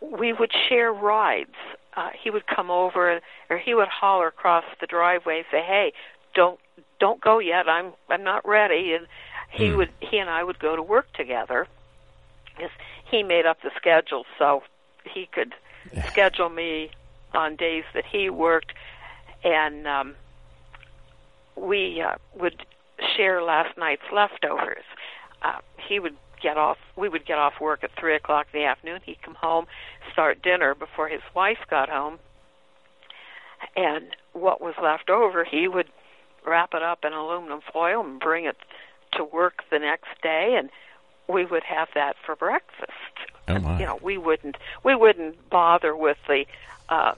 We 0.00 0.32
would 0.32 0.52
share 0.68 0.92
rides. 0.92 1.54
Uh, 1.96 2.10
he 2.22 2.30
would 2.30 2.46
come 2.46 2.70
over, 2.70 3.20
or 3.50 3.58
he 3.58 3.74
would 3.74 3.88
holler 3.88 4.28
across 4.28 4.64
the 4.80 4.86
driveway 4.86 5.38
and 5.38 5.46
say, 5.50 5.62
"Hey, 5.62 5.92
don't 6.34 6.60
don't 7.00 7.20
go 7.20 7.38
yet. 7.40 7.68
I'm 7.68 7.92
I'm 8.08 8.22
not 8.22 8.46
ready." 8.46 8.94
And 8.94 9.06
he 9.50 9.70
Hmm. 9.70 9.78
would 9.78 9.92
he 10.00 10.18
and 10.18 10.30
I 10.30 10.44
would 10.44 10.58
go 10.60 10.76
to 10.76 10.82
work 10.82 11.12
together. 11.14 11.66
He 13.04 13.22
made 13.22 13.46
up 13.46 13.62
the 13.62 13.70
schedule 13.76 14.26
so 14.38 14.62
he 15.04 15.26
could 15.26 15.54
schedule 16.06 16.48
me 16.48 16.90
on 17.34 17.56
days 17.56 17.84
that 17.94 18.04
he 18.04 18.30
worked, 18.30 18.72
and 19.44 19.86
um, 19.86 20.14
we 21.56 22.00
uh, 22.00 22.16
would 22.34 22.64
share 23.16 23.42
last 23.42 23.76
night's 23.76 24.02
leftovers. 24.12 24.84
Uh, 25.42 25.58
he 25.76 26.00
would 26.00 26.16
get 26.40 26.56
off. 26.56 26.78
We 26.96 27.08
would 27.08 27.26
get 27.26 27.38
off 27.38 27.60
work 27.60 27.84
at 27.84 27.90
three 27.98 28.14
o'clock 28.16 28.46
in 28.52 28.60
the 28.60 28.66
afternoon. 28.66 29.00
He'd 29.04 29.22
come 29.22 29.34
home, 29.34 29.66
start 30.12 30.42
dinner 30.42 30.74
before 30.74 31.08
his 31.08 31.22
wife 31.34 31.58
got 31.68 31.88
home, 31.88 32.18
and 33.76 34.06
what 34.32 34.60
was 34.60 34.74
left 34.82 35.10
over, 35.10 35.44
he 35.44 35.68
would 35.68 35.88
wrap 36.46 36.74
it 36.74 36.82
up 36.82 37.04
in 37.04 37.12
aluminum 37.12 37.60
foil 37.72 38.00
and 38.00 38.20
bring 38.20 38.44
it 38.44 38.56
to 39.12 39.24
work 39.24 39.64
the 39.70 39.78
next 39.78 40.08
day, 40.22 40.56
and 40.58 40.70
we 41.28 41.44
would 41.44 41.64
have 41.64 41.88
that 41.94 42.16
for 42.24 42.36
breakfast. 42.36 42.92
Oh 43.48 43.58
my! 43.58 43.80
You 43.80 43.86
know, 43.86 43.98
we 44.02 44.18
wouldn't 44.18 44.56
we 44.84 44.94
wouldn't 44.94 45.50
bother 45.50 45.96
with 45.96 46.16
the 46.26 46.44
uh, 46.88 47.12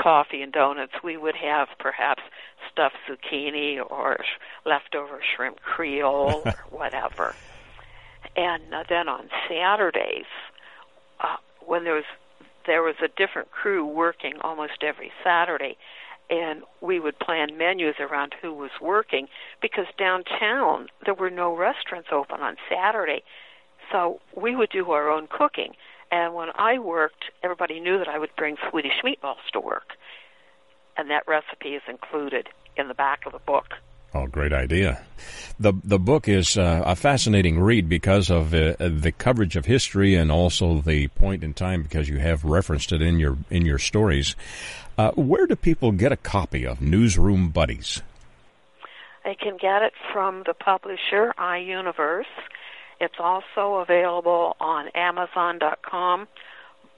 coffee 0.00 0.42
and 0.42 0.52
donuts. 0.52 0.92
We 1.02 1.16
would 1.16 1.36
have 1.36 1.68
perhaps 1.78 2.22
stuffed 2.70 2.96
zucchini 3.08 3.78
or 3.78 4.18
sh- 4.20 4.66
leftover 4.66 5.20
shrimp 5.34 5.60
creole 5.60 6.42
or 6.46 6.54
whatever. 6.70 7.34
And 8.36 8.62
uh, 8.72 8.84
then 8.88 9.08
on 9.08 9.28
Saturdays, 9.48 10.26
uh, 11.20 11.36
when 11.64 11.84
there 11.84 11.94
was 11.94 12.04
there 12.66 12.82
was 12.82 12.94
a 13.02 13.08
different 13.08 13.50
crew 13.50 13.84
working 13.84 14.34
almost 14.40 14.82
every 14.82 15.10
Saturday, 15.24 15.76
and 16.30 16.62
we 16.80 17.00
would 17.00 17.18
plan 17.18 17.58
menus 17.58 17.96
around 17.98 18.34
who 18.40 18.54
was 18.54 18.70
working 18.80 19.26
because 19.60 19.86
downtown 19.98 20.86
there 21.04 21.14
were 21.14 21.30
no 21.30 21.54
restaurants 21.56 22.08
open 22.12 22.40
on 22.40 22.56
Saturday. 22.70 23.22
So 23.92 24.20
we 24.34 24.56
would 24.56 24.70
do 24.70 24.90
our 24.90 25.10
own 25.10 25.28
cooking. 25.28 25.74
And 26.10 26.34
when 26.34 26.48
I 26.56 26.78
worked, 26.78 27.24
everybody 27.42 27.80
knew 27.80 27.98
that 27.98 28.08
I 28.08 28.18
would 28.18 28.34
bring 28.36 28.56
Swedish 28.70 29.00
meatballs 29.04 29.46
to 29.52 29.60
work. 29.60 29.92
And 30.96 31.10
that 31.10 31.24
recipe 31.26 31.70
is 31.70 31.82
included 31.88 32.48
in 32.76 32.88
the 32.88 32.94
back 32.94 33.24
of 33.26 33.32
the 33.32 33.38
book. 33.38 33.74
Oh, 34.14 34.26
great 34.26 34.52
idea. 34.52 35.02
The 35.58 35.72
the 35.82 35.98
book 35.98 36.28
is 36.28 36.58
uh, 36.58 36.82
a 36.84 36.94
fascinating 36.94 37.58
read 37.60 37.88
because 37.88 38.30
of 38.30 38.52
uh, 38.52 38.74
the 38.78 39.12
coverage 39.16 39.56
of 39.56 39.64
history 39.64 40.14
and 40.14 40.30
also 40.30 40.82
the 40.82 41.08
point 41.08 41.42
in 41.42 41.54
time 41.54 41.82
because 41.82 42.10
you 42.10 42.18
have 42.18 42.44
referenced 42.44 42.92
it 42.92 43.00
in 43.00 43.18
your 43.18 43.38
in 43.48 43.64
your 43.64 43.78
stories. 43.78 44.36
Uh, 44.98 45.12
where 45.12 45.46
do 45.46 45.56
people 45.56 45.92
get 45.92 46.12
a 46.12 46.16
copy 46.18 46.66
of 46.66 46.82
Newsroom 46.82 47.48
Buddies? 47.48 48.02
They 49.24 49.34
can 49.34 49.56
get 49.56 49.80
it 49.80 49.94
from 50.12 50.42
the 50.46 50.52
publisher 50.52 51.32
iUniverse. 51.38 52.24
It's 53.02 53.18
also 53.18 53.80
available 53.80 54.56
on 54.60 54.86
Amazon.com, 54.94 56.28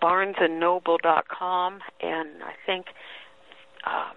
BarnesandNoble.com, 0.02 1.80
and 2.02 2.28
I 2.42 2.52
think 2.66 2.88
uh, 3.86 4.10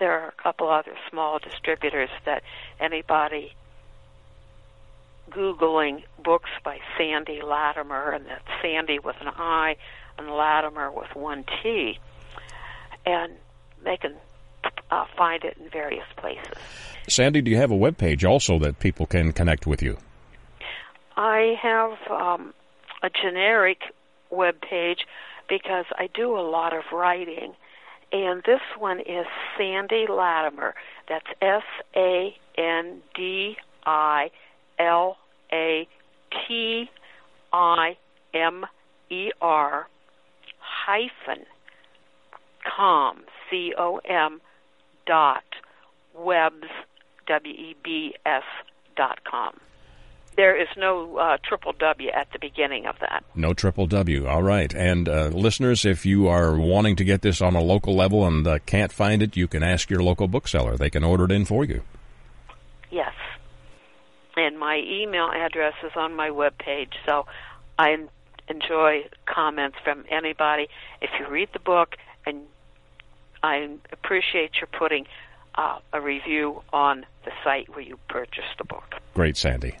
there 0.00 0.18
are 0.18 0.28
a 0.28 0.42
couple 0.42 0.68
other 0.68 0.96
small 1.08 1.38
distributors 1.38 2.10
that 2.26 2.42
anybody 2.80 3.54
googling 5.30 6.02
books 6.20 6.50
by 6.64 6.78
Sandi 6.98 7.42
Latimer, 7.42 8.10
and 8.10 8.26
that's 8.26 8.42
Sandi 8.60 8.98
with 8.98 9.14
an 9.20 9.28
I 9.28 9.76
and 10.18 10.32
Latimer 10.32 10.90
with 10.90 11.14
one 11.14 11.44
T, 11.62 12.00
and 13.06 13.34
they 13.84 13.96
can 13.96 14.16
uh, 14.90 15.04
find 15.16 15.44
it 15.44 15.56
in 15.62 15.70
various 15.70 16.08
places. 16.16 16.58
Sandi, 17.08 17.40
do 17.40 17.52
you 17.52 17.56
have 17.56 17.70
a 17.70 17.76
web 17.76 17.98
page 17.98 18.24
also 18.24 18.58
that 18.58 18.80
people 18.80 19.06
can 19.06 19.32
connect 19.32 19.64
with 19.64 19.80
you? 19.80 19.96
I 21.20 21.54
have 21.62 21.98
um, 22.10 22.54
a 23.02 23.10
generic 23.10 23.80
web 24.30 24.54
page 24.62 25.00
because 25.50 25.84
I 25.98 26.08
do 26.14 26.34
a 26.34 26.40
lot 26.40 26.74
of 26.74 26.84
writing, 26.94 27.52
And 28.10 28.42
this 28.46 28.62
one 28.78 29.00
is 29.00 29.26
Sandi 29.58 30.06
Latimer. 30.08 30.72
That's 31.10 31.26
S 31.42 31.62
A 31.94 32.34
N 32.56 33.02
D 33.14 33.56
I 33.84 34.30
L 34.78 35.18
A 35.52 35.86
T 36.48 36.88
I 37.52 37.98
M 38.32 38.64
E 39.10 39.30
R 39.42 39.88
hyphen 40.58 41.44
com 42.64 43.18
C 43.50 43.74
O 43.76 44.00
M 44.08 44.40
dot 45.06 45.44
webs 46.16 46.64
W 47.26 47.52
E 47.54 47.76
B 47.84 48.14
S 48.24 48.42
dot 48.96 49.18
com. 49.30 49.60
There 50.40 50.56
is 50.56 50.68
no 50.74 51.18
uh, 51.18 51.36
triple 51.46 51.74
W 51.78 52.08
at 52.08 52.32
the 52.32 52.38
beginning 52.38 52.86
of 52.86 52.96
that. 53.00 53.22
No 53.34 53.52
triple 53.52 53.86
W. 53.86 54.26
All 54.26 54.42
right. 54.42 54.74
And 54.74 55.06
uh, 55.06 55.26
listeners, 55.26 55.84
if 55.84 56.06
you 56.06 56.28
are 56.28 56.58
wanting 56.58 56.96
to 56.96 57.04
get 57.04 57.20
this 57.20 57.42
on 57.42 57.54
a 57.54 57.60
local 57.60 57.94
level 57.94 58.26
and 58.26 58.46
uh, 58.46 58.58
can't 58.64 58.90
find 58.90 59.22
it, 59.22 59.36
you 59.36 59.46
can 59.46 59.62
ask 59.62 59.90
your 59.90 60.02
local 60.02 60.28
bookseller. 60.28 60.78
They 60.78 60.88
can 60.88 61.04
order 61.04 61.26
it 61.26 61.30
in 61.30 61.44
for 61.44 61.62
you. 61.66 61.82
Yes. 62.90 63.12
And 64.34 64.58
my 64.58 64.78
email 64.82 65.28
address 65.30 65.74
is 65.84 65.92
on 65.94 66.16
my 66.16 66.30
web 66.30 66.56
page, 66.56 66.94
so 67.04 67.26
I 67.78 67.98
enjoy 68.48 69.10
comments 69.26 69.76
from 69.84 70.06
anybody. 70.08 70.68
If 71.02 71.10
you 71.18 71.28
read 71.28 71.50
the 71.52 71.58
book, 71.58 71.96
and 72.24 72.44
I 73.42 73.68
appreciate 73.92 74.52
your 74.54 74.68
putting 74.68 75.04
uh, 75.56 75.80
a 75.92 76.00
review 76.00 76.62
on 76.72 77.04
the 77.26 77.32
site 77.44 77.68
where 77.68 77.82
you 77.82 77.98
purchased 78.08 78.56
the 78.56 78.64
book. 78.64 78.94
Great, 79.12 79.36
Sandi. 79.36 79.76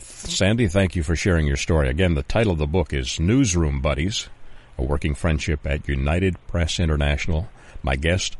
Sandi, 0.00 0.68
thank 0.68 0.96
you 0.96 1.02
for 1.02 1.16
sharing 1.16 1.46
your 1.46 1.56
story. 1.56 1.88
Again, 1.88 2.14
the 2.14 2.22
title 2.22 2.52
of 2.52 2.58
the 2.58 2.66
book 2.66 2.92
is 2.92 3.18
Newsroom 3.18 3.80
Buddies, 3.80 4.28
a 4.76 4.82
working 4.82 5.14
friendship 5.14 5.66
at 5.66 5.88
United 5.88 6.36
Press 6.46 6.78
International. 6.78 7.48
My 7.82 7.96
guest, 7.96 8.36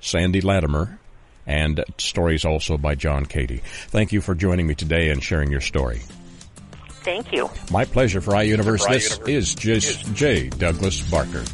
Sandi 0.00 0.40
Latimer, 0.40 0.98
and 1.46 1.84
stories 1.98 2.44
also 2.44 2.76
by 2.76 2.94
John 2.94 3.26
Cady. 3.26 3.58
Thank 3.88 4.12
you 4.12 4.20
for 4.20 4.34
joining 4.34 4.66
me 4.66 4.74
today 4.74 5.10
and 5.10 5.22
sharing 5.22 5.50
your 5.50 5.60
story. 5.60 6.02
Thank 7.06 7.32
you. 7.32 7.48
My 7.70 7.84
pleasure 7.84 8.20
for 8.20 8.32
iUniverse. 8.32 8.88
This 8.88 9.18
is 9.28 9.54
just 9.54 10.12
J. 10.12 10.48
Douglas 10.48 11.08
Barker. 11.08 11.44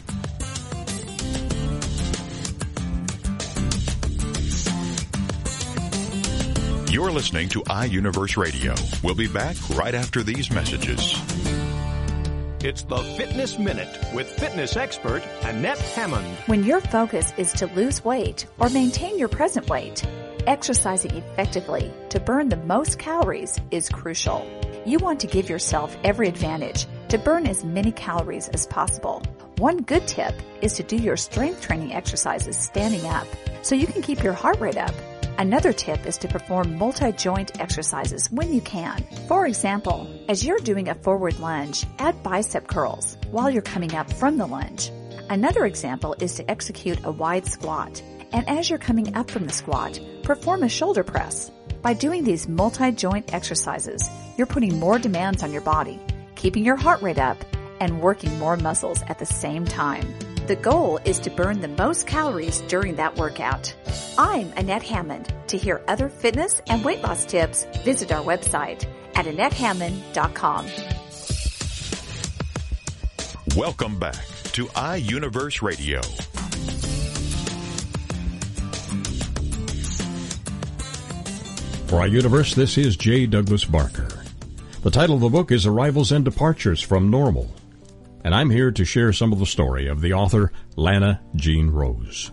You're 7.02 7.10
listening 7.10 7.48
to 7.48 7.62
iUniverse 7.62 8.36
Radio. 8.36 8.76
We'll 9.02 9.16
be 9.16 9.26
back 9.26 9.56
right 9.70 9.92
after 9.92 10.22
these 10.22 10.52
messages. 10.52 11.20
It's 12.60 12.84
the 12.84 12.98
Fitness 13.16 13.58
Minute 13.58 13.98
with 14.14 14.30
fitness 14.30 14.76
expert 14.76 15.24
Annette 15.42 15.80
Hammond. 15.80 16.24
When 16.46 16.62
your 16.62 16.80
focus 16.80 17.32
is 17.36 17.52
to 17.54 17.66
lose 17.74 18.04
weight 18.04 18.46
or 18.60 18.70
maintain 18.70 19.18
your 19.18 19.26
present 19.26 19.68
weight, 19.68 20.06
exercising 20.46 21.16
effectively 21.16 21.92
to 22.10 22.20
burn 22.20 22.50
the 22.50 22.56
most 22.56 23.00
calories 23.00 23.60
is 23.72 23.88
crucial. 23.88 24.46
You 24.86 24.98
want 24.98 25.18
to 25.22 25.26
give 25.26 25.50
yourself 25.50 25.96
every 26.04 26.28
advantage 26.28 26.86
to 27.08 27.18
burn 27.18 27.48
as 27.48 27.64
many 27.64 27.90
calories 27.90 28.48
as 28.50 28.68
possible. 28.68 29.24
One 29.58 29.78
good 29.78 30.06
tip 30.06 30.40
is 30.60 30.74
to 30.74 30.84
do 30.84 30.94
your 30.94 31.16
strength 31.16 31.62
training 31.62 31.92
exercises 31.92 32.56
standing 32.56 33.04
up 33.06 33.26
so 33.62 33.74
you 33.74 33.88
can 33.88 34.02
keep 34.02 34.22
your 34.22 34.34
heart 34.34 34.60
rate 34.60 34.78
up 34.78 34.94
Another 35.38 35.72
tip 35.72 36.06
is 36.06 36.18
to 36.18 36.28
perform 36.28 36.76
multi-joint 36.76 37.60
exercises 37.60 38.30
when 38.30 38.52
you 38.52 38.60
can. 38.60 39.04
For 39.28 39.46
example, 39.46 40.06
as 40.28 40.44
you're 40.44 40.58
doing 40.58 40.88
a 40.88 40.94
forward 40.94 41.38
lunge, 41.40 41.84
add 41.98 42.22
bicep 42.22 42.68
curls 42.68 43.16
while 43.30 43.50
you're 43.50 43.62
coming 43.62 43.94
up 43.94 44.12
from 44.12 44.36
the 44.36 44.46
lunge. 44.46 44.90
Another 45.30 45.64
example 45.64 46.14
is 46.20 46.34
to 46.34 46.50
execute 46.50 47.04
a 47.04 47.10
wide 47.10 47.46
squat. 47.46 48.02
And 48.32 48.48
as 48.48 48.68
you're 48.68 48.78
coming 48.78 49.16
up 49.16 49.30
from 49.30 49.46
the 49.46 49.52
squat, 49.52 49.98
perform 50.22 50.62
a 50.62 50.68
shoulder 50.68 51.04
press. 51.04 51.50
By 51.80 51.94
doing 51.94 52.24
these 52.24 52.48
multi-joint 52.48 53.34
exercises, 53.34 54.08
you're 54.36 54.46
putting 54.46 54.78
more 54.78 54.98
demands 54.98 55.42
on 55.42 55.52
your 55.52 55.62
body, 55.62 56.00
keeping 56.36 56.64
your 56.64 56.76
heart 56.76 57.02
rate 57.02 57.18
up, 57.18 57.38
and 57.80 58.00
working 58.00 58.38
more 58.38 58.56
muscles 58.56 59.02
at 59.08 59.18
the 59.18 59.26
same 59.26 59.64
time. 59.64 60.06
The 60.48 60.56
goal 60.56 60.98
is 61.04 61.20
to 61.20 61.30
burn 61.30 61.60
the 61.60 61.68
most 61.68 62.08
calories 62.08 62.62
during 62.62 62.96
that 62.96 63.16
workout. 63.16 63.72
I'm 64.18 64.52
Annette 64.56 64.82
Hammond. 64.82 65.32
To 65.46 65.56
hear 65.56 65.84
other 65.86 66.08
fitness 66.08 66.60
and 66.66 66.84
weight 66.84 67.00
loss 67.00 67.24
tips, 67.24 67.64
visit 67.84 68.10
our 68.10 68.24
website 68.24 68.84
at 69.14 69.26
AnnetteHammond.com. 69.26 70.66
Welcome 73.56 74.00
back 74.00 74.26
to 74.54 74.66
iUniverse 74.66 75.62
Radio. 75.62 76.00
For 81.86 82.00
iUniverse, 82.00 82.56
this 82.56 82.76
is 82.76 82.96
J. 82.96 83.26
Douglas 83.26 83.64
Barker. 83.64 84.24
The 84.82 84.90
title 84.90 85.14
of 85.14 85.20
the 85.20 85.28
book 85.28 85.52
is 85.52 85.66
Arrivals 85.66 86.10
and 86.10 86.24
Departures 86.24 86.80
from 86.82 87.10
Normal 87.10 87.48
and 88.24 88.34
I'm 88.34 88.50
here 88.50 88.70
to 88.70 88.84
share 88.84 89.12
some 89.12 89.32
of 89.32 89.38
the 89.38 89.46
story 89.46 89.88
of 89.88 90.00
the 90.00 90.12
author 90.12 90.52
Lana 90.76 91.20
Jean 91.36 91.70
Rose. 91.70 92.30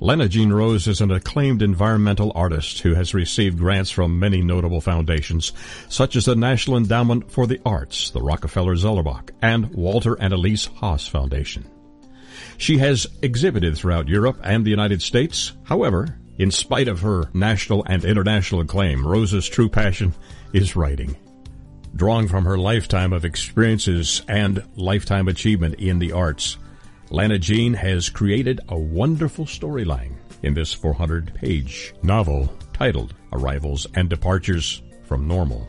Lana 0.00 0.28
Jean 0.28 0.52
Rose 0.52 0.88
is 0.88 1.00
an 1.00 1.12
acclaimed 1.12 1.62
environmental 1.62 2.32
artist 2.34 2.80
who 2.80 2.94
has 2.94 3.14
received 3.14 3.58
grants 3.58 3.90
from 3.90 4.18
many 4.18 4.42
notable 4.42 4.80
foundations, 4.80 5.52
such 5.88 6.16
as 6.16 6.24
the 6.24 6.34
National 6.34 6.76
Endowment 6.76 7.30
for 7.30 7.46
the 7.46 7.60
Arts, 7.64 8.10
the 8.10 8.20
Rockefeller 8.20 8.74
Zellerbach, 8.74 9.30
and 9.40 9.72
Walter 9.72 10.14
and 10.14 10.32
Elise 10.32 10.66
Haas 10.66 11.06
Foundation. 11.06 11.64
She 12.58 12.78
has 12.78 13.06
exhibited 13.22 13.76
throughout 13.76 14.08
Europe 14.08 14.40
and 14.42 14.64
the 14.64 14.70
United 14.70 15.02
States. 15.02 15.52
However, 15.62 16.18
in 16.36 16.50
spite 16.50 16.88
of 16.88 17.00
her 17.00 17.30
national 17.32 17.84
and 17.84 18.04
international 18.04 18.62
acclaim, 18.62 19.06
Rose's 19.06 19.48
true 19.48 19.68
passion 19.68 20.14
is 20.52 20.74
writing 20.74 21.16
drawing 21.94 22.28
from 22.28 22.44
her 22.44 22.58
lifetime 22.58 23.12
of 23.12 23.24
experiences 23.24 24.22
and 24.28 24.64
lifetime 24.76 25.28
achievement 25.28 25.74
in 25.76 25.98
the 25.98 26.12
arts. 26.12 26.58
Lana 27.10 27.38
Jean 27.38 27.74
has 27.74 28.08
created 28.08 28.60
a 28.68 28.78
wonderful 28.78 29.44
storyline 29.44 30.14
in 30.42 30.54
this 30.54 30.72
400 30.72 31.34
page 31.34 31.94
novel 32.02 32.52
titled 32.72 33.14
Arrivals 33.32 33.86
and 33.94 34.08
Departures 34.08 34.82
from 35.04 35.28
Normal. 35.28 35.66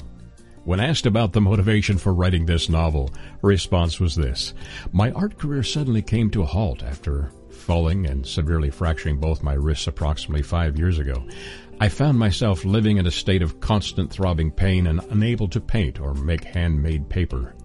When 0.66 0.80
asked 0.80 1.06
about 1.06 1.34
the 1.34 1.42
motivation 1.42 1.98
for 1.98 2.14
writing 2.14 2.46
this 2.46 2.70
novel, 2.70 3.12
her 3.42 3.50
response 3.50 4.00
was 4.00 4.16
this 4.16 4.54
My 4.94 5.12
art 5.12 5.38
career 5.38 5.64
suddenly 5.64 6.02
came 6.02 6.30
to 6.32 6.44
a 6.44 6.46
halt 6.46 6.84
after 6.84 7.32
falling 7.50 8.06
and 8.08 8.26
severely 8.26 8.70
fracturing 8.70 9.18
both 9.18 9.44
my 9.44 9.54
wrists 9.54 9.88
approximately 9.88 10.42
five 10.42 10.78
years 10.78 11.00
ago. 11.00 11.26
I 11.80 11.90
found 11.90 12.18
myself 12.18 12.64
living 12.64 12.98
in 12.98 13.08
a 13.08 13.12
state 13.12 13.42
of 13.42 13.60
constant 13.60 14.12
throbbing 14.12 14.52
pain 14.52 14.88
and 14.88 15.02
unable 15.10 15.48
to 15.50 15.60
paint 15.60 16.00
or 16.00 16.14
make 16.14 16.44
handmade 16.44 17.10
paper. 17.10 17.56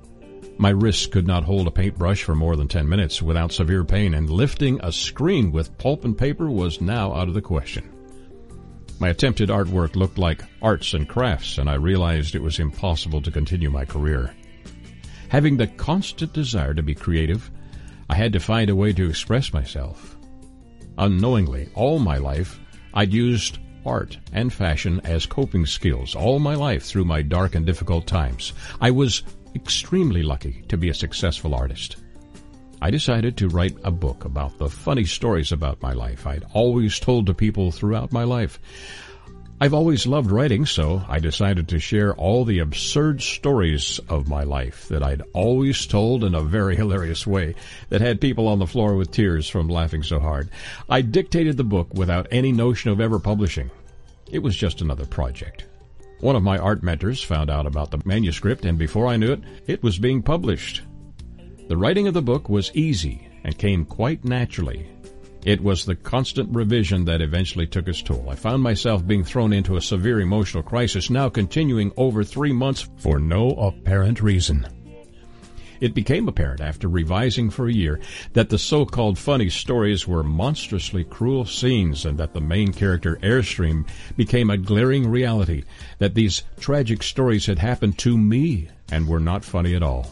My 0.59 0.71
wrists 0.71 1.07
could 1.07 1.27
not 1.27 1.45
hold 1.45 1.69
a 1.69 1.71
paintbrush 1.71 2.25
for 2.25 2.35
more 2.35 2.57
than 2.57 2.67
10 2.67 2.89
minutes 2.89 3.23
without 3.23 3.53
severe 3.53 3.85
pain, 3.85 4.15
and 4.15 4.29
lifting 4.29 4.81
a 4.83 4.91
screen 4.91 5.53
with 5.53 5.77
pulp 5.79 6.05
and 6.05 6.19
paper 6.19 6.51
was 6.51 6.81
now 6.81 7.15
out 7.15 7.29
of 7.29 7.35
the 7.35 7.41
question. 7.41 7.89
My 8.99 9.11
attempted 9.11 9.51
artwork 9.51 9.95
looked 9.95 10.19
like 10.19 10.43
arts 10.61 10.95
and 10.95 11.09
crafts, 11.09 11.59
and 11.59 11.71
I 11.71 11.75
realized 11.75 12.35
it 12.35 12.43
was 12.43 12.59
impossible 12.59 13.23
to 13.23 13.31
continue 13.31 13.71
my 13.71 13.85
career. 13.85 14.35
Having 15.29 15.59
the 15.59 15.69
constant 15.69 16.33
desire 16.33 16.75
to 16.75 16.83
be 16.83 16.95
creative, 16.95 17.49
I 18.11 18.17
had 18.17 18.33
to 18.33 18.41
find 18.41 18.69
a 18.69 18.75
way 18.75 18.93
to 18.95 19.09
express 19.09 19.53
myself. 19.53 20.17
Unknowingly, 20.97 21.69
all 21.75 22.01
my 22.01 22.17
life, 22.17 22.59
I'd 22.95 23.13
used 23.13 23.59
art, 23.89 24.19
and 24.33 24.53
fashion 24.53 25.01
as 25.05 25.27
coping 25.27 25.67
skills 25.67 26.15
all 26.15 26.39
my 26.39 26.55
life 26.55 26.85
through 26.85 27.05
my 27.05 27.23
dark 27.23 27.55
and 27.55 27.67
difficult 27.67 28.07
times. 28.07 28.53
I 28.81 28.91
was 28.91 29.23
extremely 29.55 30.23
lucky 30.23 30.63
to 30.69 30.77
be 30.77 30.91
a 30.91 30.95
successful 30.95 31.55
artist. 31.55 31.97
I 32.81 32.91
decided 32.93 33.37
to 33.39 33.49
write 33.49 33.77
a 33.83 33.91
book 33.91 34.25
about 34.25 34.59
the 34.59 34.69
funny 34.69 35.05
stories 35.05 35.51
about 35.51 35.83
my 35.83 35.93
life 35.93 36.27
I'd 36.27 36.45
always 36.53 37.01
told 37.01 37.27
to 37.27 37.35
people 37.35 37.73
throughout 37.73 38.13
my 38.13 38.23
life. 38.23 38.61
I've 39.61 39.75
always 39.75 40.07
loved 40.07 40.31
writing, 40.31 40.67
so 40.67 41.03
I 41.09 41.19
decided 41.19 41.67
to 41.69 41.81
share 41.81 42.15
all 42.15 42.45
the 42.45 42.61
absurd 42.61 43.23
stories 43.23 43.99
of 44.09 44.29
my 44.29 44.45
life 44.45 44.87
that 44.87 45.03
I'd 45.03 45.23
always 45.33 45.85
told 45.85 46.23
in 46.23 46.37
a 46.37 46.41
very 46.41 46.77
hilarious 46.83 47.27
way 47.27 47.57
that 47.89 48.01
had 48.01 48.21
people 48.21 48.47
on 48.47 48.61
the 48.61 48.69
floor 48.69 48.95
with 48.95 49.11
tears 49.11 49.49
from 49.49 49.67
laughing 49.67 50.05
so 50.05 50.21
hard. 50.21 50.49
I 50.89 51.01
dictated 51.01 51.57
the 51.57 51.65
book 51.65 51.93
without 51.93 52.29
any 52.31 52.53
notion 52.53 52.93
of 52.93 53.01
ever 53.01 53.19
publishing. 53.19 53.73
It 54.31 54.41
was 54.41 54.57
just 54.57 54.81
another 54.81 55.07
project. 55.07 55.67
One 56.21 56.37
of 56.37 56.43
my 56.43 56.59
art 56.59 56.83
mentors 56.83 57.23
found 57.23 57.49
out 57.49 57.67
about 57.67 57.91
the 57.91 58.03
manuscript, 58.05 58.65
and 58.65 58.77
before 58.77 59.07
I 59.07 59.17
knew 59.17 59.33
it, 59.33 59.41
it 59.67 59.83
was 59.83 59.99
being 59.99 60.23
published. 60.23 60.83
The 61.69 61.77
writing 61.77 62.09
of 62.09 62.15
the 62.15 62.23
book 62.23 62.49
was 62.49 62.75
easy 62.75 63.29
and 63.45 63.57
came 63.57 63.85
quite 63.85 64.25
naturally. 64.25 64.89
It 65.45 65.63
was 65.63 65.85
the 65.85 65.95
constant 65.95 66.55
revision 66.55 67.05
that 67.05 67.23
eventually 67.23 67.67
took 67.67 67.89
its 67.89 68.03
toll. 68.03 68.29
I 68.29 68.35
found 68.35 68.63
myself 68.63 69.07
being 69.07 69.23
thrown 69.23 69.53
into 69.53 69.77
a 69.77 69.81
severe 69.81 70.21
emotional 70.21 70.63
crisis, 70.63 71.09
now 71.09 71.29
continuing 71.29 71.93
over 71.97 72.25
three 72.25 72.53
months 72.53 72.89
for 72.97 73.19
no 73.19 73.51
apparent 73.51 74.21
reason. 74.21 74.67
It 75.81 75.95
became 75.95 76.27
apparent 76.27 76.61
after 76.61 76.89
revising 76.89 77.51
for 77.51 77.69
a 77.69 77.73
year 77.73 78.01
that 78.33 78.49
the 78.49 78.59
so-called 78.59 79.19
funny 79.19 79.49
stories 79.49 80.09
were 80.09 80.25
monstrously 80.25 81.05
cruel 81.05 81.45
scenes 81.45 82.05
and 82.05 82.19
that 82.19 82.35
the 82.35 82.41
main 82.41 82.73
character 82.73 83.19
Airstream 83.23 83.87
became 84.17 84.51
a 84.51 84.59
glaring 84.59 85.09
reality, 85.09 85.63
that 85.99 86.15
these 86.15 86.43
tragic 86.59 87.03
stories 87.03 87.47
had 87.47 87.61
happened 87.61 87.97
to 87.99 88.19
me 88.19 88.69
and 88.91 89.07
were 89.07 89.21
not 89.21 89.45
funny 89.45 89.75
at 89.75 89.83
all. 89.83 90.11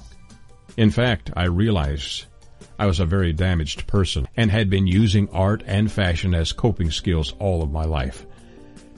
In 0.77 0.91
fact, 0.91 1.31
I 1.35 1.45
realized 1.47 2.27
I 2.79 2.87
was 2.87 3.01
a 3.01 3.07
very 3.07 3.33
damaged 3.33 3.87
person 3.87 4.29
and 4.37 4.51
had 4.51 4.71
been 4.71 4.87
using 4.87 5.29
art 5.31 5.62
and 5.67 5.91
fashion 5.91 6.35
as 6.35 6.53
coping 6.53 6.91
skills 6.91 7.35
all 7.39 7.62
of 7.62 7.73
my 7.73 7.85
life. 7.85 8.27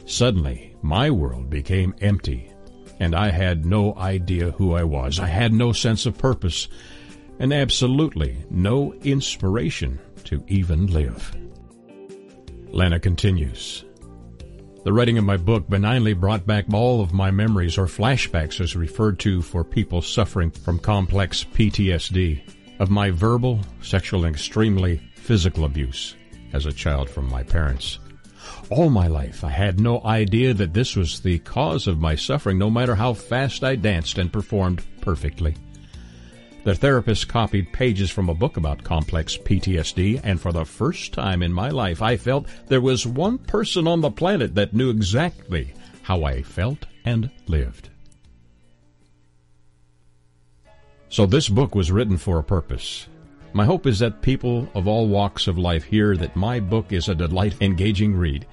Suddenly, 0.05 0.75
my 0.83 1.11
world 1.11 1.49
became 1.49 1.95
empty 2.01 2.51
and 3.01 3.15
I 3.15 3.31
had 3.31 3.65
no 3.65 3.95
idea 3.97 4.53
who 4.53 4.75
I 4.75 4.85
was. 4.85 5.19
I 5.19 5.27
had 5.27 5.53
no 5.53 5.73
sense 5.73 6.07
of 6.07 6.19
purpose 6.19 6.69
and 7.39 7.53
absolutely 7.53 8.37
no 8.51 8.93
inspiration 9.03 9.99
to 10.25 10.43
even 10.49 10.87
live. 10.89 11.37
Lana 12.71 13.01
continues. 13.01 13.85
The 14.85 14.93
writing 14.93 15.19
of 15.19 15.25
my 15.25 15.37
book 15.37 15.69
benignly 15.69 16.15
brought 16.15 16.47
back 16.47 16.67
all 16.73 17.01
of 17.01 17.13
my 17.13 17.31
memories 17.31 17.79
or 17.79 17.87
flashbacks 17.87 18.61
as 18.61 18.77
referred 18.77 19.19
to 19.21 19.43
for 19.43 19.65
people 19.65 20.03
suffering 20.03 20.51
from 20.51 20.79
complex 20.79 21.45
PTSD 21.45 22.41
of 22.79 22.91
my 22.91 23.11
verbal, 23.11 23.61
sexual, 23.83 24.25
and 24.25 24.35
extremely 24.35 25.01
physical 25.15 25.65
abuse 25.65 26.15
as 26.53 26.67
a 26.67 26.73
child 26.73 27.11
from 27.11 27.29
my 27.29 27.43
parents. 27.43 27.99
All 28.71 28.91
my 28.91 29.07
life, 29.07 29.45
I 29.45 29.51
had 29.51 29.81
no 29.81 30.03
idea 30.05 30.53
that 30.53 30.75
this 30.75 30.95
was 30.95 31.21
the 31.21 31.39
cause 31.39 31.87
of 31.87 31.99
my 31.99 32.15
suffering, 32.15 32.59
no 32.59 32.69
matter 32.69 32.95
how 32.95 33.15
fast 33.15 33.65
I 33.65 33.77
danced 33.77 34.19
and 34.19 34.31
performed 34.31 34.85
perfectly. 35.01 35.55
The 36.65 36.75
therapist 36.75 37.29
copied 37.29 37.73
pages 37.73 38.11
from 38.11 38.29
a 38.29 38.35
book 38.35 38.59
about 38.59 38.85
complex 38.85 39.39
PTSD, 39.39 40.21
and 40.23 40.39
for 40.39 40.53
the 40.53 40.67
first 40.67 41.15
time 41.15 41.43
in 41.43 41.51
my 41.51 41.71
life, 41.71 42.03
I 42.03 42.19
felt 42.19 42.47
there 42.67 42.83
was 42.83 43.07
one 43.07 43.39
person 43.39 43.87
on 43.87 44.03
the 44.03 44.11
planet 44.11 44.55
that 44.57 44.75
knew 44.75 44.91
exactly 44.91 45.73
how 46.03 46.25
I 46.25 46.43
felt 46.43 46.85
and 47.07 47.31
lived. 47.47 47.89
So 51.09 51.25
this 51.25 51.49
book 51.49 51.75
was 51.75 51.91
written 51.91 52.19
for 52.19 52.39
a 52.39 52.45
purpose. 52.45 53.07
My 53.53 53.65
hope 53.65 53.87
is 53.87 53.99
that 54.01 54.23
people 54.23 54.69
of 54.75 54.87
all 54.87 55.09
walks 55.09 55.47
of 55.47 55.59
life 55.59 55.85
hear 55.85 56.17
that 56.17 56.37
my 56.37 56.61
book 56.61 56.93
is 56.93 57.09
a 57.09 57.15
delight, 57.15 57.57
engaging 57.61 58.15
read. 58.15 58.47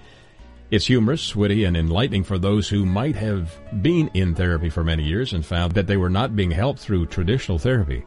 It's 0.72 0.88
humorous, 0.88 1.36
witty, 1.36 1.64
and 1.64 1.78
enlightening 1.78 2.24
for 2.24 2.40
those 2.40 2.70
who 2.70 2.86
might 2.86 3.16
have 3.16 3.56
been 3.82 4.10
in 4.14 4.34
therapy 4.34 4.70
for 4.70 4.84
many 4.84 5.04
years 5.04 5.34
and 5.34 5.46
found 5.46 5.74
that 5.74 5.88
they 5.88 5.98
were 5.98 6.10
not 6.10 6.36
being 6.36 6.52
helped 6.52 6.80
through 6.80 7.06
traditional 7.08 7.60
therapy. 7.60 8.04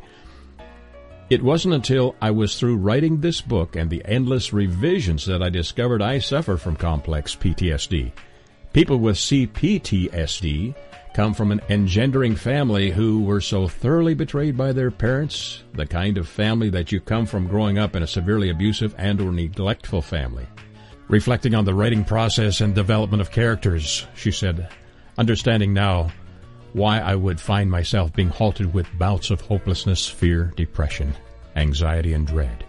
It 1.31 1.43
wasn't 1.43 1.75
until 1.75 2.17
I 2.23 2.31
was 2.31 2.59
through 2.59 2.79
writing 2.79 3.21
this 3.21 3.43
book 3.43 3.77
and 3.77 3.91
the 3.91 4.03
endless 4.07 4.53
revisions 4.53 5.27
that 5.27 5.43
I 5.43 5.51
discovered 5.51 6.01
I 6.01 6.19
suffer 6.19 6.57
from 6.57 6.75
complex 6.75 7.37
PTSD. 7.37 8.13
People 8.73 8.97
with 8.97 9.17
CPTSD 9.17 10.75
come 11.19 11.35
from 11.35 11.51
an 11.51 11.61
engendering 11.69 12.37
family 12.37 12.93
who 12.93 13.25
were 13.25 13.41
so 13.41 13.67
thoroughly 13.67 14.15
betrayed 14.15 14.57
by 14.57 14.71
their 14.71 14.89
parents, 14.89 15.65
the 15.75 15.85
kind 15.85 16.17
of 16.17 16.29
family 16.29 16.71
that 16.71 16.93
you 16.93 17.01
come 17.01 17.27
from 17.27 17.49
growing 17.49 17.77
up 17.77 17.97
in 17.97 18.05
a 18.05 18.07
severely 18.07 18.51
abusive 18.51 18.95
and 18.99 19.21
or 19.21 19.33
neglectful 19.33 20.01
family. 20.01 20.47
Reflecting 21.09 21.57
on 21.57 21.65
the 21.65 21.75
writing 21.75 22.05
process 22.05 22.61
and 22.61 22.73
development 22.73 23.21
of 23.21 23.33
characters, 23.33 24.07
she 24.15 24.31
said, 24.31 24.69
understanding 25.19 25.75
now 25.75 26.09
why 26.73 27.01
I 27.01 27.17
would 27.17 27.41
find 27.41 27.69
myself 27.69 28.13
being 28.13 28.29
halted 28.29 28.73
with 28.73 28.87
bouts 28.97 29.31
of 29.31 29.41
hopelessness, 29.41 30.07
fear, 30.07 30.53
depression, 30.55 31.13
anxiety, 31.57 32.13
and 32.13 32.29
dread, 32.29 32.65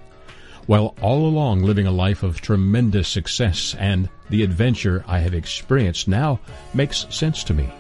while 0.66 0.96
all 1.04 1.28
along 1.28 1.62
living 1.62 1.86
a 1.86 1.92
life 1.92 2.24
of 2.24 2.42
tremendous 2.42 3.10
success 3.10 3.76
and 3.78 4.10
the 4.32 4.42
adventure 4.42 5.06
I 5.06 5.20
have 5.20 5.36
experienced 5.36 6.08
now 6.08 6.40
makes 6.74 7.06
sense 7.12 7.44
to 7.44 7.54
me. 7.54 7.72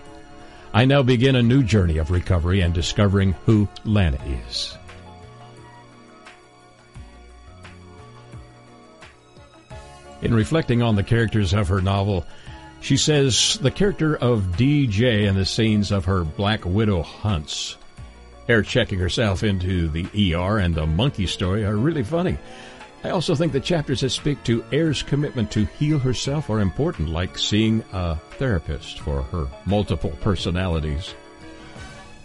I 0.74 0.86
now 0.86 1.02
begin 1.02 1.36
a 1.36 1.42
new 1.42 1.64
journey 1.64 1.98
of 1.98 2.12
recovery 2.12 2.62
and 2.62 2.74
discovering 2.74 3.34
who 3.46 3.68
Lana 3.86 4.20
is. 4.48 4.78
In 10.22 10.34
reflecting 10.34 10.82
on 10.82 10.96
the 10.96 11.04
characters 11.04 11.54
of 11.54 11.70
her 11.70 11.82
novel, 11.82 12.26
she 12.82 12.98
says 12.98 13.58
the 13.62 13.72
character 13.72 14.16
of 14.18 14.56
DJ 14.58 15.28
and 15.28 15.38
the 15.38 15.46
scenes 15.46 15.92
of 15.92 16.06
her 16.06 16.24
Black 16.24 16.66
Widow 16.66 17.02
hunts, 17.02 17.78
air 18.48 18.62
checking 18.62 19.00
herself 19.00 19.44
into 19.44 19.88
the 19.90 20.36
ER 20.36 20.60
and 20.60 20.76
the 20.76 20.86
monkey 20.86 21.26
story 21.26 21.66
are 21.66 21.76
really 21.76 22.04
funny. 22.04 22.38
I 23.04 23.12
also 23.12 23.34
think 23.34 23.54
the 23.54 23.62
chapters 23.62 24.02
that 24.02 24.10
speak 24.10 24.44
to 24.44 24.64
Air's 24.74 25.02
commitment 25.02 25.52
to 25.52 25.66
heal 25.66 26.00
herself 26.00 26.50
are 26.50 26.60
important, 26.60 27.10
like 27.10 27.38
seeing 27.38 27.84
a 27.94 28.18
therapist 28.38 29.00
for 29.00 29.22
her 29.24 29.48
multiple 29.66 30.12
personalities. 30.22 31.14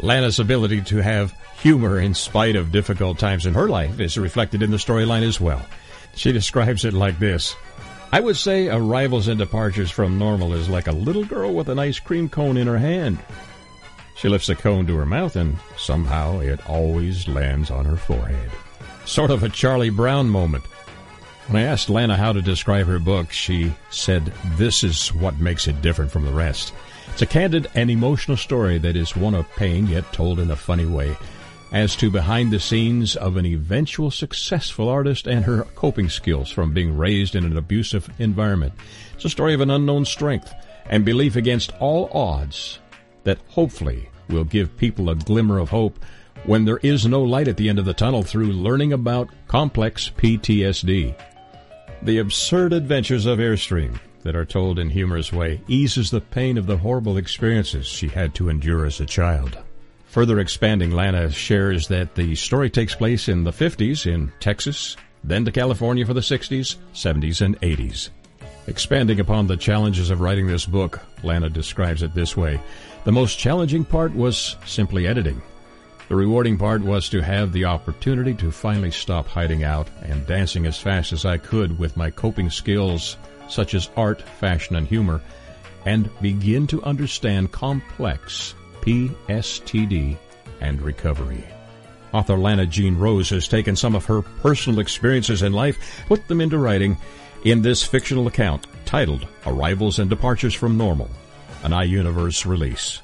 Lana's 0.01 0.41
ability 0.41 0.83
to 0.83 0.97
have 0.97 1.33
humor 1.61 2.01
in 2.01 2.13
spite 2.13 2.57
of 2.57 2.73
difficult 2.73 3.19
times 3.19 3.47
in 3.47 3.55
her 3.55 3.69
life 3.69 4.01
is 4.01 4.19
reflected 4.19 4.63
in 4.63 4.73
the 4.73 4.77
storyline 4.77 5.23
as 5.23 5.41
well. 5.41 5.65
She 6.17 6.33
describes 6.33 6.85
it 6.85 6.93
like 6.93 7.21
this. 7.21 7.55
I 8.13 8.21
would 8.21 8.37
say 8.37 8.69
Arrivals 8.69 9.29
and 9.29 9.39
Departures 9.39 9.91
from 9.91 10.19
Normal 10.19 10.55
is 10.55 10.69
like 10.69 10.89
a 10.89 10.93
little 10.93 11.25
girl 11.25 11.55
with 11.55 11.69
an 11.69 11.79
ice 11.79 12.01
cream 12.01 12.29
cone 12.29 12.57
in 12.57 12.67
her 12.67 12.79
hand. 12.79 13.19
She 14.17 14.29
lifts 14.29 14.49
the 14.49 14.55
cone 14.57 14.87
to 14.87 14.97
her 14.97 15.07
mouth 15.07 15.37
and 15.37 15.57
somehow 15.77 16.41
it 16.41 16.69
always 16.69 17.29
lands 17.29 17.71
on 17.71 17.85
her 17.85 17.97
forehead. 17.97 18.51
Sort 19.07 19.31
of 19.31 19.43
a 19.43 19.51
Charlie 19.51 19.91
Brown 19.91 20.31
moment. 20.31 20.65
When 21.47 21.63
I 21.63 21.67
asked 21.67 21.91
Lana 21.91 22.17
how 22.17 22.33
to 22.33 22.41
describe 22.41 22.87
her 22.87 22.99
book, 22.99 23.31
she 23.31 23.75
said, 23.91 24.33
This 24.57 24.83
is 24.83 25.13
what 25.13 25.39
makes 25.39 25.69
it 25.69 25.83
different 25.83 26.11
from 26.11 26.25
the 26.25 26.33
rest. 26.33 26.73
It's 27.11 27.21
a 27.21 27.27
candid 27.27 27.71
and 27.75 27.91
emotional 27.91 28.39
story 28.39 28.79
that 28.79 28.97
is 28.97 29.15
one 29.15 29.35
of 29.35 29.49
pain, 29.57 29.87
yet 29.87 30.11
told 30.15 30.41
in 30.41 30.51
a 30.51 30.57
funny 30.57 30.87
way. 30.87 31.17
As 31.71 31.95
to 31.97 32.11
behind 32.11 32.51
the 32.51 32.59
scenes 32.59 33.15
of 33.15 33.37
an 33.37 33.45
eventual 33.45 34.11
successful 34.11 34.89
artist 34.89 35.27
and 35.27 35.45
her 35.45 35.65
coping 35.75 36.09
skills 36.09 36.51
from 36.51 36.73
being 36.73 36.97
raised 36.97 37.37
in 37.37 37.45
an 37.45 37.59
abusive 37.59 38.09
environment. 38.19 38.73
It's 39.15 39.27
a 39.27 39.31
story 39.31 39.53
of 39.53 39.61
an 39.61 39.71
unknown 39.71 40.07
strength 40.07 40.53
and 40.87 41.05
belief 41.05 41.37
against 41.37 41.73
all 41.79 42.09
odds 42.13 42.79
that 43.25 43.39
hopefully 43.49 44.09
will 44.29 44.45
give 44.45 44.79
people 44.79 45.11
a 45.11 45.15
glimmer 45.15 45.59
of 45.59 45.69
hope 45.69 45.99
when 46.47 46.65
there 46.65 46.79
is 46.79 47.07
no 47.07 47.23
light 47.23 47.49
at 47.49 47.57
the 47.57 47.69
end 47.69 47.79
of 47.79 47.85
the 47.85 47.95
tunnel 47.95 48.23
through 48.23 48.53
learning 48.53 48.93
about 48.93 49.31
complex 49.49 50.11
PTSD. 50.17 51.15
The 52.03 52.19
absurd 52.19 52.73
adventures 52.73 53.27
of 53.27 53.39
Airstream 53.39 53.99
that 54.23 54.37
are 54.37 54.45
told 54.45 54.79
in 54.79 54.91
humorous 54.91 55.33
way 55.33 55.61
eases 55.69 56.11
the 56.11 56.21
pain 56.21 56.59
of 56.59 56.67
the 56.67 56.79
horrible 56.79 57.17
experiences 57.17 57.87
she 57.87 58.09
had 58.09 58.35
to 58.35 58.49
endure 58.49 58.85
as 58.85 59.01
a 59.01 59.07
child. 59.07 59.59
Further 60.07 60.39
expanding, 60.39 60.91
Lana 60.91 61.31
shares 61.31 61.89
that 61.89 62.15
the 62.15 62.35
story 62.35 62.71
takes 62.71 62.95
place 62.95 63.29
in 63.29 63.45
the 63.45 63.51
50s 63.51 64.07
in 64.07 64.33
Texas, 64.41 64.97
then 65.23 65.45
to 65.45 65.53
California 65.53 66.07
for 66.07 66.15
the 66.15 66.21
60s, 66.21 66.77
70s, 66.95 67.41
and 67.41 67.61
80s. 67.61 68.11
Expanding 68.67 69.21
upon 69.21 69.47
the 69.47 69.57
challenges 69.57 70.11
of 70.11 70.21
writing 70.21 70.47
this 70.47 70.67
book, 70.67 71.01
Lana 71.23 71.51
describes 71.51 72.03
it 72.03 72.15
this 72.15 72.37
way. 72.37 72.61
The 73.05 73.13
most 73.13 73.39
challenging 73.39 73.85
part 73.85 74.15
was 74.15 74.57
simply 74.65 75.07
editing. 75.07 75.43
The 76.15 76.21
rewarding 76.21 76.59
part 76.59 76.81
was 76.81 77.09
to 77.09 77.23
have 77.23 77.53
the 77.53 77.65
opportunity 77.65 78.35
to 78.35 78.53
finally 78.53 78.93
stop 78.93 79.27
hiding 79.27 79.65
out 79.65 79.89
and 80.01 80.25
dancing 80.29 80.65
as 80.65 80.79
fast 80.79 81.13
as 81.13 81.25
I 81.25 81.39
could 81.39 81.77
with 81.77 81.97
my 81.97 82.09
coping 82.09 82.51
skills 82.51 83.17
such 83.49 83.75
as 83.75 83.91
art, 83.97 84.23
fashion, 84.23 84.77
and 84.77 84.87
humor, 84.87 85.21
and 85.85 86.09
begin 86.21 86.69
to 86.69 86.85
understand 86.85 87.51
complex 87.51 88.55
PSTD 88.83 90.17
and 90.61 90.81
recovery. 90.83 91.43
Author 92.13 92.37
Lana 92.37 92.67
Jean 92.67 92.97
Rose 92.97 93.31
has 93.31 93.49
taken 93.49 93.75
some 93.75 93.97
of 93.97 94.05
her 94.05 94.23
personal 94.23 94.79
experiences 94.79 95.43
in 95.43 95.53
life, 95.53 96.05
put 96.07 96.29
them 96.29 96.41
into 96.41 96.59
writing 96.59 96.97
in 97.43 97.61
this 97.61 97.83
fictional 97.83 98.29
account 98.29 98.69
titled 98.85 99.27
Arrivals 99.47 99.99
and 99.99 100.09
Departures 100.09 100.55
from 100.55 100.79
Normal, 100.79 101.11
an 101.65 101.73
iUniverse 101.73 102.47
release. 102.47 103.01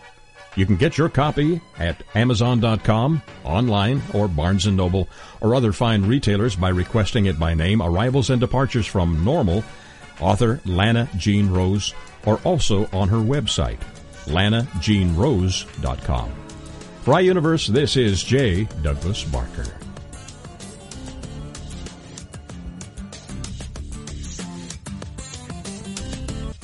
You 0.56 0.66
can 0.66 0.74
get 0.76 0.98
your 0.98 1.08
copy 1.08 1.60
at 1.78 2.02
Amazon.com, 2.14 3.22
online, 3.44 4.02
or 4.12 4.28
Barnes 4.28 4.66
& 4.66 4.66
Noble, 4.66 5.08
or 5.40 5.54
other 5.54 5.72
fine 5.72 6.02
retailers 6.02 6.56
by 6.56 6.68
requesting 6.70 7.26
it 7.26 7.38
by 7.38 7.54
name, 7.54 7.80
Arrivals 7.80 8.30
and 8.30 8.40
Departures 8.40 8.86
from 8.86 9.24
Normal, 9.24 9.62
author 10.20 10.60
Lana 10.64 11.08
Jean 11.16 11.48
Rose, 11.50 11.94
or 12.26 12.40
also 12.44 12.88
on 12.92 13.08
her 13.08 13.16
website, 13.16 13.80
lanajeanrose.com. 14.26 16.30
For 17.02 17.14
iUniverse, 17.14 17.68
this 17.68 17.96
is 17.96 18.22
J. 18.22 18.64
Douglas 18.82 19.24
Barker. 19.24 19.64